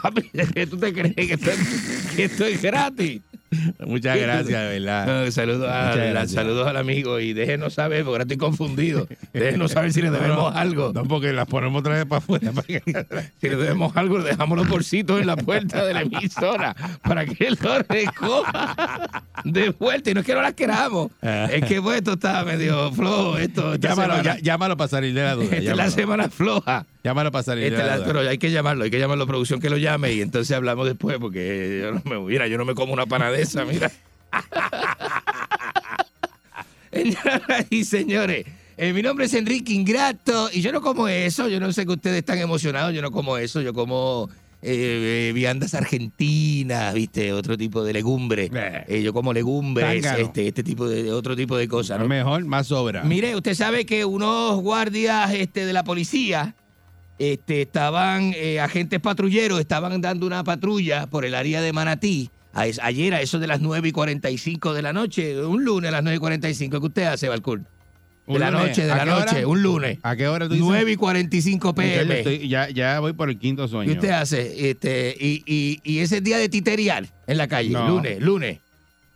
[0.02, 0.22] Papi,
[0.54, 3.22] ¿qué ¿tú te crees que esto, es- que esto es gratis?
[3.86, 5.08] Muchas gracias, verdad.
[5.26, 6.32] No, saludos, a- gracias.
[6.32, 9.08] saludos al amigo y déjenos saber, porque ahora estoy confundido.
[9.34, 10.92] Déjenos saber si le debemos No, algo.
[10.94, 12.52] No, porque las ponemos otra vez para afuera.
[12.52, 12.84] para que-
[13.42, 17.26] Si le debemos algo, le dejamos los bolsitos en la puerta de la emisora para
[17.26, 20.12] que él lo recoja de vuelta.
[20.12, 21.48] Y no es que no las queramos, Ah.
[21.52, 23.38] es que pues, esto está medio flojo.
[23.38, 25.46] Esto, llámalo, llámalo para salir de la duda.
[25.56, 26.86] Esta es la semana floja.
[27.04, 29.28] Llámalo para salir Esta de es la pero hay que llamarlo, hay que llamarlo a
[29.28, 32.64] producción que lo llame y entonces hablamos después porque yo no me, mira, yo no
[32.64, 33.92] me como una panadesa, mira.
[36.94, 38.46] Señoras y señores,
[38.78, 41.92] eh, mi nombre es Enrique Ingrato y yo no como eso, yo no sé que
[41.92, 44.30] ustedes están emocionados, yo no como eso, yo como
[44.66, 48.50] eh, eh, viandas argentinas, viste, otro tipo de legumbre.
[48.54, 48.86] Eh.
[48.88, 52.00] Eh, yo como legumbres, este, este tipo de, otro tipo de cosas.
[52.00, 52.08] ¿no?
[52.08, 53.04] Mejor, más sobra.
[53.04, 56.56] Mire, usted sabe que unos guardias este, de la policía
[57.20, 62.30] este, estaban eh, agentes patrulleros, estaban dando una patrulla por el área de Manatí.
[62.54, 65.90] A es- ayer a eso de las 9 y 45 de la noche, un lunes
[65.90, 67.60] a las 9 y 45, ¿qué usted hace, Balcour?
[67.62, 67.66] De
[68.36, 68.68] ¿Un la lunes?
[68.70, 69.26] noche, de ¿A la hora?
[69.26, 69.98] noche, un lunes.
[70.04, 70.66] ¿A qué hora tú dices?
[70.68, 72.18] 9 y 45 Muchacho, pm.
[72.20, 73.92] estoy- ya, ya voy por el quinto sueño.
[73.92, 74.70] ¿Qué usted hace?
[74.70, 77.88] Este, y, y, y ese día de titerial en la calle, No.
[77.88, 78.60] lunes, lunes.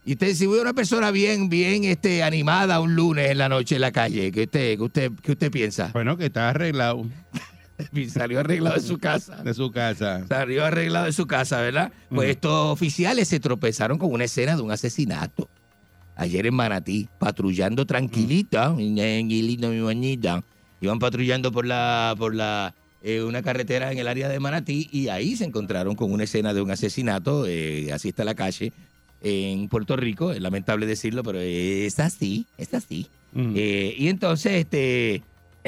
[0.04, 3.76] Y usted, si ve una persona bien, bien este, animada un lunes en la noche
[3.76, 5.90] en la calle, ¿qué usted, qué usted, qué usted piensa?
[5.94, 7.06] Bueno, que está arreglado
[7.94, 9.44] Y salió arreglado de su casa.
[9.44, 10.26] de su casa.
[10.28, 11.92] Salió arreglado de su casa, ¿verdad?
[12.10, 12.32] Pues Ujú.
[12.32, 15.50] estos oficiales se tropezaron con una escena de un asesinato.
[16.16, 20.44] Ayer en Manatí, patrullando tranquilita, tranquilita, mi bañita.
[20.82, 22.74] Iban patrullando por la, por la,
[23.04, 26.54] eh, una carretera en el área de Manatí y ahí se encontraron con una escena
[26.56, 27.46] de un asesinato.
[27.48, 28.74] eh, así está la calle
[29.22, 30.32] en Puerto Rico.
[30.32, 33.08] Es lamentable decirlo, pero es así, es así.
[33.34, 33.54] Mm.
[33.56, 35.22] Eh, y entonces, este,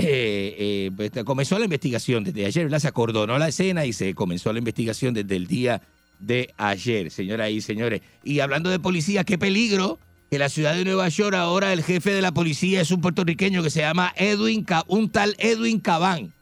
[0.04, 2.80] eh, eh, pues, comenzó la investigación desde ayer.
[2.80, 5.82] Se acordonó la escena y se comenzó la investigación desde el día
[6.20, 8.02] de ayer, señoras y señores.
[8.24, 12.12] Y hablando de policía, qué peligro que la ciudad de Nueva York ahora el jefe
[12.12, 16.34] de la policía es un puertorriqueño que se llama Edwin, un tal Edwin Cabán.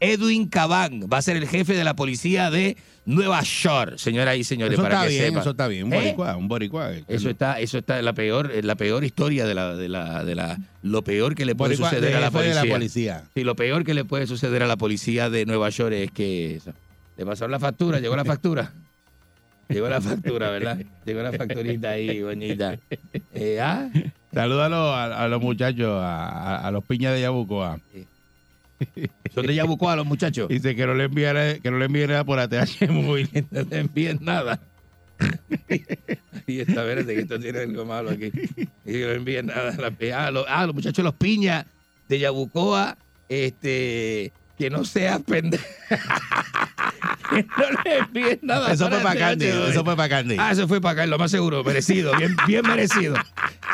[0.00, 4.44] Edwin Cabán va a ser el jefe de la policía de Nueva York, señoras y
[4.44, 5.84] señores, Eso para está que bien, eso está bien.
[5.86, 5.96] Un ¿Eh?
[5.96, 6.90] boricua, un boricua.
[7.08, 10.34] Eso está, eso está la peor, en la peor historia de la, de la, de
[10.34, 12.64] la, lo peor que le puede Boricua suceder de a la policía.
[12.64, 13.24] la policía.
[13.34, 16.60] Sí, lo peor que le puede suceder a la policía de Nueva York es que
[17.16, 18.72] le pasaron la factura, llegó la factura.
[19.70, 20.78] Llegó la factura, ¿verdad?
[21.04, 22.78] Llegó la facturita ahí, bonita.
[23.34, 23.90] Eh, ah,
[24.32, 27.78] Salúdalo a, a los muchachos, a, a- a los piñas de Yabucoa.
[29.34, 30.48] son de Yabucoa los muchachos.
[30.48, 33.28] Dice que no le enviara, que no le enviara por ATH móvil.
[33.50, 34.60] No le envíen nada.
[36.46, 38.30] y esta vez que esto tiene algo malo aquí.
[38.86, 39.74] Y no le envíen nada.
[39.76, 41.66] La- Ah, los, ah, los muchachos los piñas
[42.08, 42.96] de Yabucoa,
[43.28, 45.64] este, que no seas pendejo.
[47.32, 48.72] no le envíen nada.
[48.72, 50.36] Eso fue para Candy, eso fue para Candy.
[50.38, 53.14] Ah, eso fue para acá, lo más seguro, merecido, bien, bien merecido.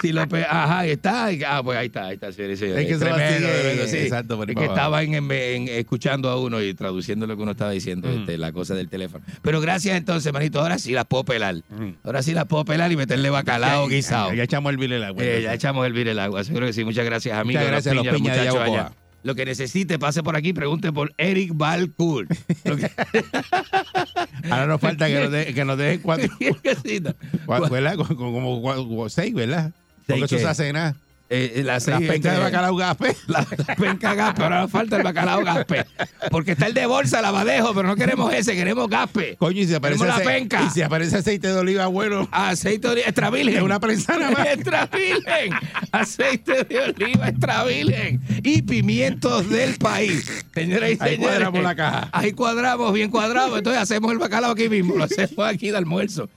[0.02, 1.28] Si lo pe- Ajá, ahí está.
[1.48, 2.60] Ah, pues ahí está, ahí está, señores.
[2.60, 3.96] Es que Tremendo, tremendo, eh, sí.
[3.98, 7.52] exacto, por Es que estaba en, en- escuchando a uno y traduciendo lo que uno
[7.52, 8.20] estaba diciendo, Mm.
[8.20, 9.24] este, la cosa del teléfono.
[9.42, 11.56] Pero gracias entonces, manito, ahora sí las puedo pelar.
[11.70, 11.90] Mm.
[12.02, 14.32] Ahora sí las puedo pelar y meterle bacalao guisado.
[14.34, 15.22] Ya echamos el vile el agua.
[15.24, 16.84] Eh, ya echamos el vir el agua, seguro que sí.
[16.84, 17.62] Muchas gracias, amigos.
[17.62, 18.90] Muchas gracias a los piñas de muchachos allá.
[19.24, 22.28] Lo que necesite, pase por aquí, pregunte por Eric Balcour.
[22.64, 22.90] Lo que-
[24.50, 27.96] Ahora nos falta que nos, de- que nos dejen cuatro, cua- ¿verdad?
[27.96, 29.72] Con- como cua- seis, ¿verdad?
[30.06, 30.94] Porque ¿Seis eso se hace nada.
[31.30, 33.16] Eh, eh, las Las pencas de este, bacalao gaspe.
[33.28, 35.86] La, la penca gaspe, ahora nos falta el bacalao gaspe.
[36.30, 39.36] Porque está el de bolsa, lavadejo, pero no queremos ese, queremos gaspe.
[39.36, 40.62] Coño, y si aparece, la penca.
[40.62, 43.56] y si aparece aceite de oliva bueno, Aceite de oliva extra virgen.
[43.56, 44.46] Es una prensana más.
[44.46, 45.52] Extra virgen.
[45.92, 48.20] Aceite de oliva extra virgen.
[48.42, 50.44] Y pimientos del país.
[50.52, 51.18] Señoras y Ahí señores.
[51.20, 52.08] cuadramos la caja.
[52.12, 53.56] Ahí cuadramos, bien cuadrado.
[53.56, 54.94] Entonces hacemos el bacalao aquí mismo.
[54.94, 56.28] Lo hacemos aquí de almuerzo.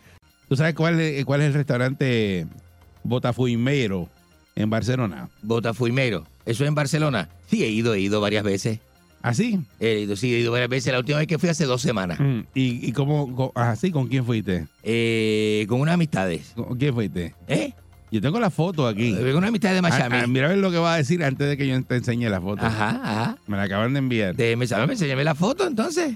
[0.47, 2.47] ¿tú sabes cuál es, cuál es el restaurante
[3.03, 4.09] Botafuimero
[4.57, 5.29] en Barcelona?
[5.41, 6.25] Botafuimero.
[6.45, 7.29] ¿Eso es en Barcelona?
[7.49, 8.79] Sí, he ido, he ido varias veces.
[9.21, 9.59] ¿Así?
[9.79, 10.93] He ido, sí, he ido varias veces.
[10.93, 12.19] La última vez que fui hace dos semanas.
[12.19, 14.67] Mm, ¿Y, y cómo, co- así con quién fuiste?
[14.83, 16.53] Eh, con unas amistades.
[16.55, 17.35] ¿Con quién fuiste?
[17.47, 17.73] ¿Eh?
[18.09, 19.13] Yo tengo la foto aquí.
[19.13, 20.15] Con una amistad de Miami.
[20.17, 21.95] Ah, ah, mira a ver lo que va a decir antes de que yo te
[21.97, 22.65] enseñe la foto.
[22.65, 23.37] Ajá, ajá.
[23.47, 24.33] Me la acaban de enviar.
[24.35, 26.15] Déjeme saber, enséñame la foto entonces.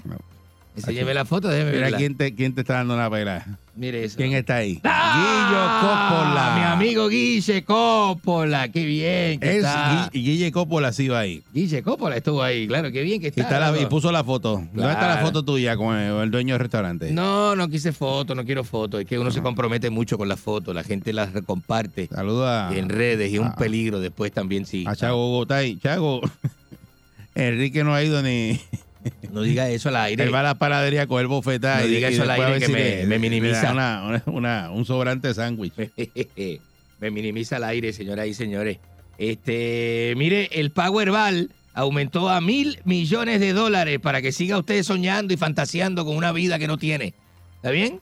[0.74, 0.78] No.
[0.80, 1.98] Enséñame la foto, déjeme Mira verla.
[1.98, 3.58] quién te, quién te está dando una pela.
[3.76, 4.16] Mire eso.
[4.16, 4.80] ¿Quién está ahí?
[4.84, 5.46] ¡Ah!
[5.48, 6.54] Guillo Coppola.
[6.56, 8.68] Mi amigo Guille Coppola.
[8.70, 10.08] Qué bien que Es está.
[10.10, 11.42] Gui- Guille Coppola sí va ahí.
[11.52, 13.42] Guille Coppola estuvo ahí, claro, qué bien que Y, está.
[13.42, 13.82] está la- loco.
[13.82, 14.56] y puso la foto.
[14.72, 15.26] ¿Dónde está la Claro.
[15.26, 17.12] foto tuya con el, el dueño del restaurante?
[17.12, 18.98] No, no quise foto, no quiero foto.
[18.98, 20.74] Es que uno se compromete mucho con las fotos.
[20.74, 23.56] La gente las comparte Saluda en redes y es un Ah.
[23.56, 24.84] peligro después también, sí.
[24.86, 25.76] a Chago Gotay.
[25.78, 26.20] Chago,
[27.34, 28.60] Enrique no ha ido ni.
[29.32, 30.24] No diga eso al aire.
[30.24, 31.80] Él va a la panadería con el bofetá.
[31.80, 33.72] No y, diga y eso al después a aire que me- le- me le minimiza.
[33.72, 35.72] Una, una- un sobrante sándwich.
[37.00, 38.78] Me minimiza el aire, señoras y señores.
[39.18, 45.34] Este, mire, el Powerball aumentó a mil millones de dólares para que siga usted soñando
[45.34, 47.14] y fantaseando con una vida que no tiene.
[47.56, 47.98] ¿Está bien?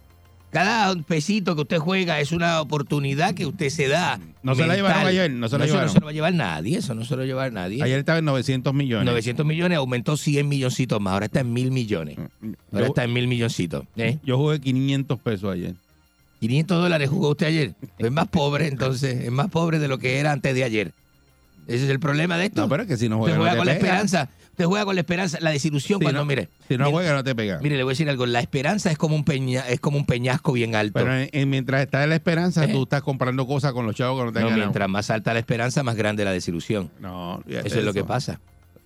[0.51, 4.19] Cada pesito que usted juega es una oportunidad que usted se da.
[4.43, 4.77] No se la mental.
[4.77, 5.87] llevaron ayer, no se la eso llevaron.
[5.87, 7.83] no se lo va a llevar nadie, eso no se lo va a llevar nadie.
[7.83, 9.07] Ayer estaba en 900 millones.
[9.07, 12.19] 900 millones aumentó 100 milloncitos más, ahora está en mil millones.
[12.19, 13.85] Ahora Yo, está en mil milloncitos.
[13.97, 14.19] ¿eh?
[14.25, 15.75] yo jugué 500 pesos ayer.
[16.41, 17.75] 500 dólares jugó usted ayer.
[17.99, 20.93] Es más pobre entonces, es más pobre de lo que era antes de ayer.
[21.69, 22.63] Ese es el problema de esto.
[22.63, 24.29] No, pero es que si no usted juega, juega no te con la esperanza.
[24.61, 26.51] Usted juega con la esperanza, la desilusión Si cuando, no- mire.
[26.69, 27.61] Si no mire, juega, no te pega.
[27.63, 28.27] mire, le voy a decir algo.
[28.27, 30.99] La esperanza es como un peña, es como un peñasco bien alto.
[30.99, 32.69] Pero en- en- mientras está en la esperanza, ¿Eh?
[32.69, 35.39] tú estás comprando cosas con los chavos que no te no, mientras más alta la
[35.39, 36.91] esperanza, más grande la desilusión.
[37.01, 38.39] No, olvídate Eso es lo que pasa.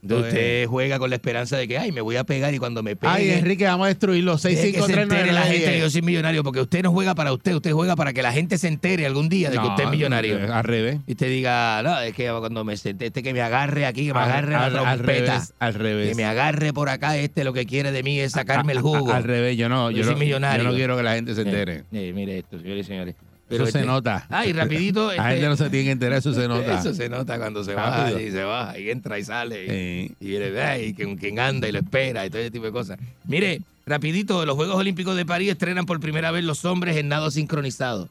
[0.05, 2.83] Entonces usted juega con la esperanza de que, ay, me voy a pegar y cuando
[2.83, 3.11] me pegue...
[3.13, 5.91] Ay, Enrique, vamos a destruir los deje que se entere la gente que yo 6539910.
[5.91, 8.69] soy millonario, porque usted no juega para usted, usted juega para que la gente se
[8.69, 10.53] entere algún día de que No, usted es millonario.
[10.55, 10.99] Al revés.
[11.07, 14.21] Y usted diga, no, es que cuando me este que me agarre aquí, que me
[14.21, 16.09] agarre al- la al trompeta, revés, al revés.
[16.11, 19.11] que me agarre por acá, este lo que quiere de mí es sacarme el jugo.
[19.13, 20.65] Al revés, yo no, Yo yo, soy no, millonario.
[20.65, 21.77] yo no quiero que la gente se entere.
[21.93, 23.15] Eh, eh, mire esto, señores y señores.
[23.51, 24.27] Eso se este- nota.
[24.31, 25.09] Ay, rapidito.
[25.13, 26.79] La este- gente no se tiene que enterar, eso se nota.
[26.81, 28.21] Eso se nota cuando se Rápido.
[28.21, 29.69] y se va y entra y sale.
[29.69, 30.15] Sí.
[30.21, 32.99] Y, viene, ay, con quien anda y lo espera y todo ese tipo de cosas.
[33.27, 37.31] Mire, rapidito, los Juegos Olímpicos de París estrenan por primera vez los hombres en nado
[37.31, 38.09] sincronizado.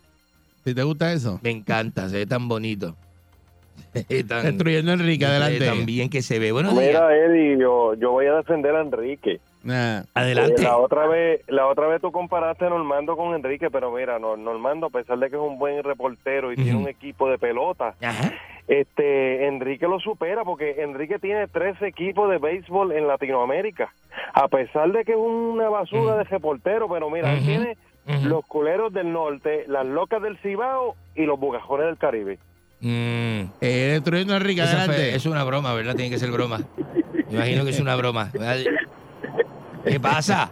[0.63, 1.39] ¿Si te gusta eso?
[1.43, 2.95] Me encanta, se ve tan bonito.
[3.93, 5.65] Destruyendo a Enrique, adelante.
[5.65, 6.51] tan bien que se ve.
[6.51, 6.87] Buenos días.
[6.87, 9.39] Mira, Eddie, yo, yo voy a defender a Enrique.
[9.63, 10.03] Nah.
[10.13, 10.61] Adelante.
[10.61, 14.19] Eh, La otra vez, la otra vez tú comparaste a Normando con Enrique, pero mira,
[14.19, 17.37] Nor- Normando, a pesar de que es un buen reportero y tiene un equipo de
[17.37, 18.31] pelota, Ajá.
[18.67, 23.93] este Enrique lo supera porque Enrique tiene tres equipos de béisbol en Latinoamérica.
[24.33, 27.77] A pesar de que es una basura de reportero, pero mira, él tiene
[28.23, 32.37] los culeros del norte, las locas del Cibao y los bugajones del Caribe.
[32.81, 33.43] Mm.
[33.61, 35.15] Eh, destruyendo a Enrique, fue- adelante.
[35.15, 35.95] es una broma, ¿verdad?
[35.95, 36.59] Tiene que ser broma.
[37.29, 38.29] Me imagino que es una broma.
[39.83, 40.49] ¿Qué pasa?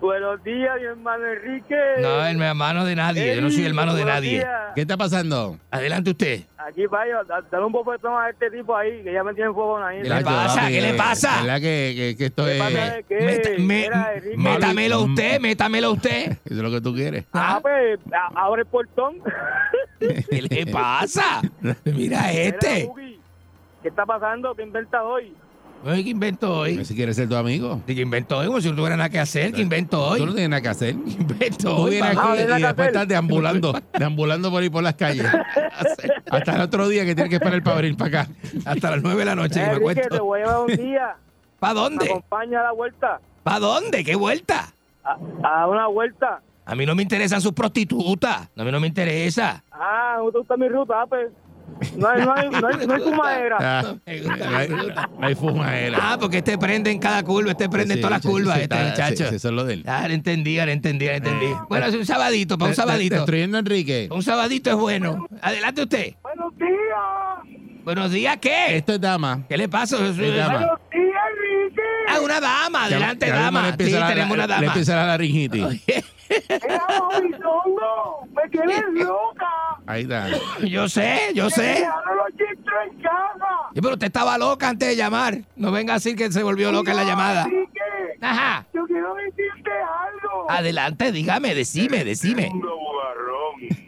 [0.00, 1.76] buenos días, mi hermano Enrique.
[2.00, 3.36] No, el hermano de nadie.
[3.36, 4.46] Yo no soy hermano de nadie.
[4.74, 5.58] ¿Qué está pasando?
[5.70, 6.40] Adelante usted.
[6.56, 10.02] Aquí, vaya, dale un bofetón a este tipo ahí, que ya me tiene fuego ahí.
[10.02, 10.68] ¿Qué le pasa?
[10.68, 11.42] ¿Qué le pasa?
[11.42, 13.02] ¿Verdad que, que, que esto ¿Qué es, pasa?
[13.06, 13.20] ¿Qué?
[13.20, 16.32] Meta- me- Mira, métamelo usted, métamelo usted.
[16.44, 17.24] eso es lo que tú quieres?
[17.34, 19.16] Ah, pues, a- abre el portón.
[20.00, 21.42] ¿Qué le pasa?
[21.60, 22.86] Mira Mira, este.
[22.86, 23.20] Bugi,
[23.82, 24.54] ¿Qué está pasando?
[24.54, 25.34] ¿Qué inventas hoy?
[25.84, 26.84] Oye, ¿Qué invento hoy?
[26.84, 27.80] Si quieres ser tu amigo.
[27.86, 28.46] ¿Qué invento hoy?
[28.46, 29.52] Como si no tuviera nada que hacer.
[29.52, 30.18] ¿Qué invento hoy?
[30.18, 30.94] Tú no tienes nada que hacer.
[30.96, 31.90] ¿Qué invento Tú hoy?
[31.92, 32.32] vienes papá?
[32.32, 35.26] aquí Ah, y después estás deambulando, deambulando por ahí por las calles.
[36.30, 38.30] Hasta el otro día que tienes que esperar para venir para acá.
[38.64, 40.24] Hasta las nueve de la noche que me Enrique, te cuento.
[40.24, 41.16] voy a llevar un día.
[41.60, 42.04] ¿Para Me dónde?
[42.06, 43.20] acompaña a la vuelta.
[43.44, 44.04] ¿Para dónde?
[44.04, 44.72] ¿Qué vuelta?
[45.04, 46.40] A, a dar una vuelta.
[46.64, 48.48] A mí no me interesan sus prostitutas.
[48.56, 49.62] A mí no me interesa.
[49.70, 51.06] Ah, ¿no te gusta mi ruta?
[51.08, 51.28] Pues.
[51.96, 53.56] No hay, no hay, no hay, no hay fumadera.
[53.60, 53.94] Ah,
[55.18, 55.98] no hay- fumadera.
[56.00, 58.62] Ah, porque este prende en cada curva, este prende en Sí, todas las curvas, sí,
[58.62, 59.24] este está- muchacho.
[59.24, 59.84] sí, sí, eso es lo de él.
[59.86, 61.46] Ah, le entendí, le entendí, le entendí.
[61.68, 63.16] Bueno, es un sabadito, para un sabadito.
[63.16, 64.08] Destruyendo a Enrique.
[64.10, 65.26] Un sabadito es bueno.
[65.42, 66.14] Adelante usted.
[66.22, 67.56] Buenos días.
[67.84, 68.76] Buenos días, ¿qué?
[68.76, 69.44] Esto es dama.
[69.48, 69.96] ¿Qué le pasa?
[69.96, 71.82] Buenos días, Enrique.
[72.08, 72.84] Ah, una dama.
[72.84, 73.76] Adelante, Ya- ya mismo dama.
[73.76, 74.66] le Sí, tenemos una Le dama.
[74.66, 75.62] empieza la laringitis.
[76.48, 79.46] Mira, Horizongo, me tienes loca.
[79.86, 80.28] Ahí está.
[80.66, 81.80] Yo sé, yo sé.
[81.86, 83.46] Los chistros en casa.
[83.74, 85.38] Sí, pero usted estaba loca antes de llamar.
[85.56, 87.44] No venga a decir que se volvió loca en la llamada.
[87.44, 87.80] Enrique,
[88.20, 88.66] Ajá.
[88.72, 90.50] yo quiero decirte algo.
[90.50, 92.50] Adelante, dígame, decime, decime.
[92.52, 92.58] ¿Viste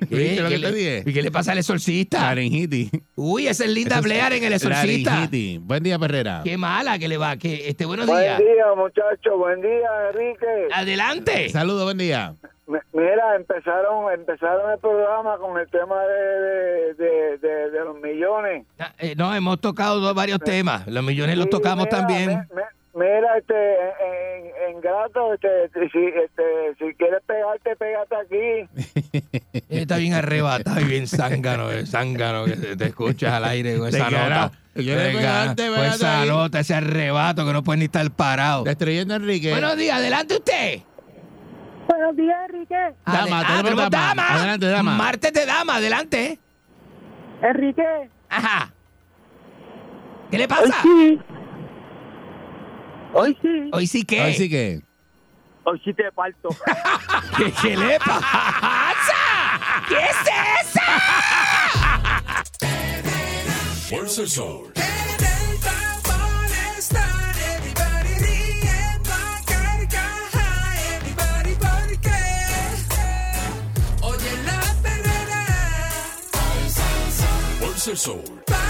[0.08, 1.02] ¿Qué que te le- dije?
[1.06, 2.20] ¿Y qué le pasa al exorcista?
[2.22, 2.90] Laringitis.
[3.16, 5.28] Uy, esa es Linda Blair en el exorcista.
[5.60, 6.40] Buen día, Perrera.
[6.44, 7.36] Qué mala que le va.
[7.36, 8.38] Que, este, buenos Buen días.
[8.38, 9.36] día, muchachos.
[9.36, 10.46] Buen día, Enrique.
[10.72, 11.48] Adelante.
[11.50, 12.34] Saludos, buen día.
[12.92, 18.66] Mira, empezaron empezaron el programa con el tema de, de, de, de los millones.
[18.98, 20.86] Eh, no, hemos tocado varios temas.
[20.86, 22.26] Los millones los tocamos mira, también.
[22.26, 22.62] me- me-
[22.98, 29.28] mira, este, en, en grato, este, si, este, si quieres pegarte, pégate aquí.
[29.68, 33.88] Está bien arrebatado y bien zángano, eh, zángano, que te, te escuchas al aire con
[33.88, 34.50] esa nota.
[34.74, 36.28] Venga, pegarte, con esa ahí.
[36.28, 38.64] nota, ese arrebato que no puede ni estar parado.
[38.64, 39.50] Destruyendo a Enrique.
[39.50, 40.80] Buenos días, adelante usted.
[41.88, 42.76] Buenos días, Enrique.
[43.06, 44.28] Dama, tenemos tenemos dama.
[44.34, 44.94] Adelante, dama.
[44.96, 46.38] Martes de dama, adelante.
[47.42, 48.70] Enrique, Ajá.
[50.30, 50.74] ¿Qué le pasa?
[50.82, 51.18] sí.
[53.12, 53.70] Hoy sí.
[53.72, 54.20] Hoy sí que.
[54.20, 54.80] Así que.
[55.64, 56.48] Hoy sí te parto.
[57.36, 59.14] ¿Qué, qué le pasa?
[59.88, 60.16] ¿Qué es
[60.62, 60.80] eso?
[63.88, 64.72] Fuerza el sol.
[77.88, 78.67] En el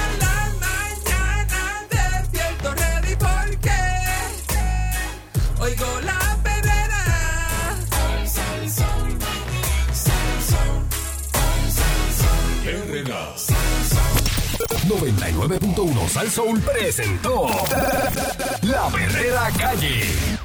[14.88, 17.46] 99.1 Sal Soul presentó
[18.62, 20.37] La Verdadera Calle.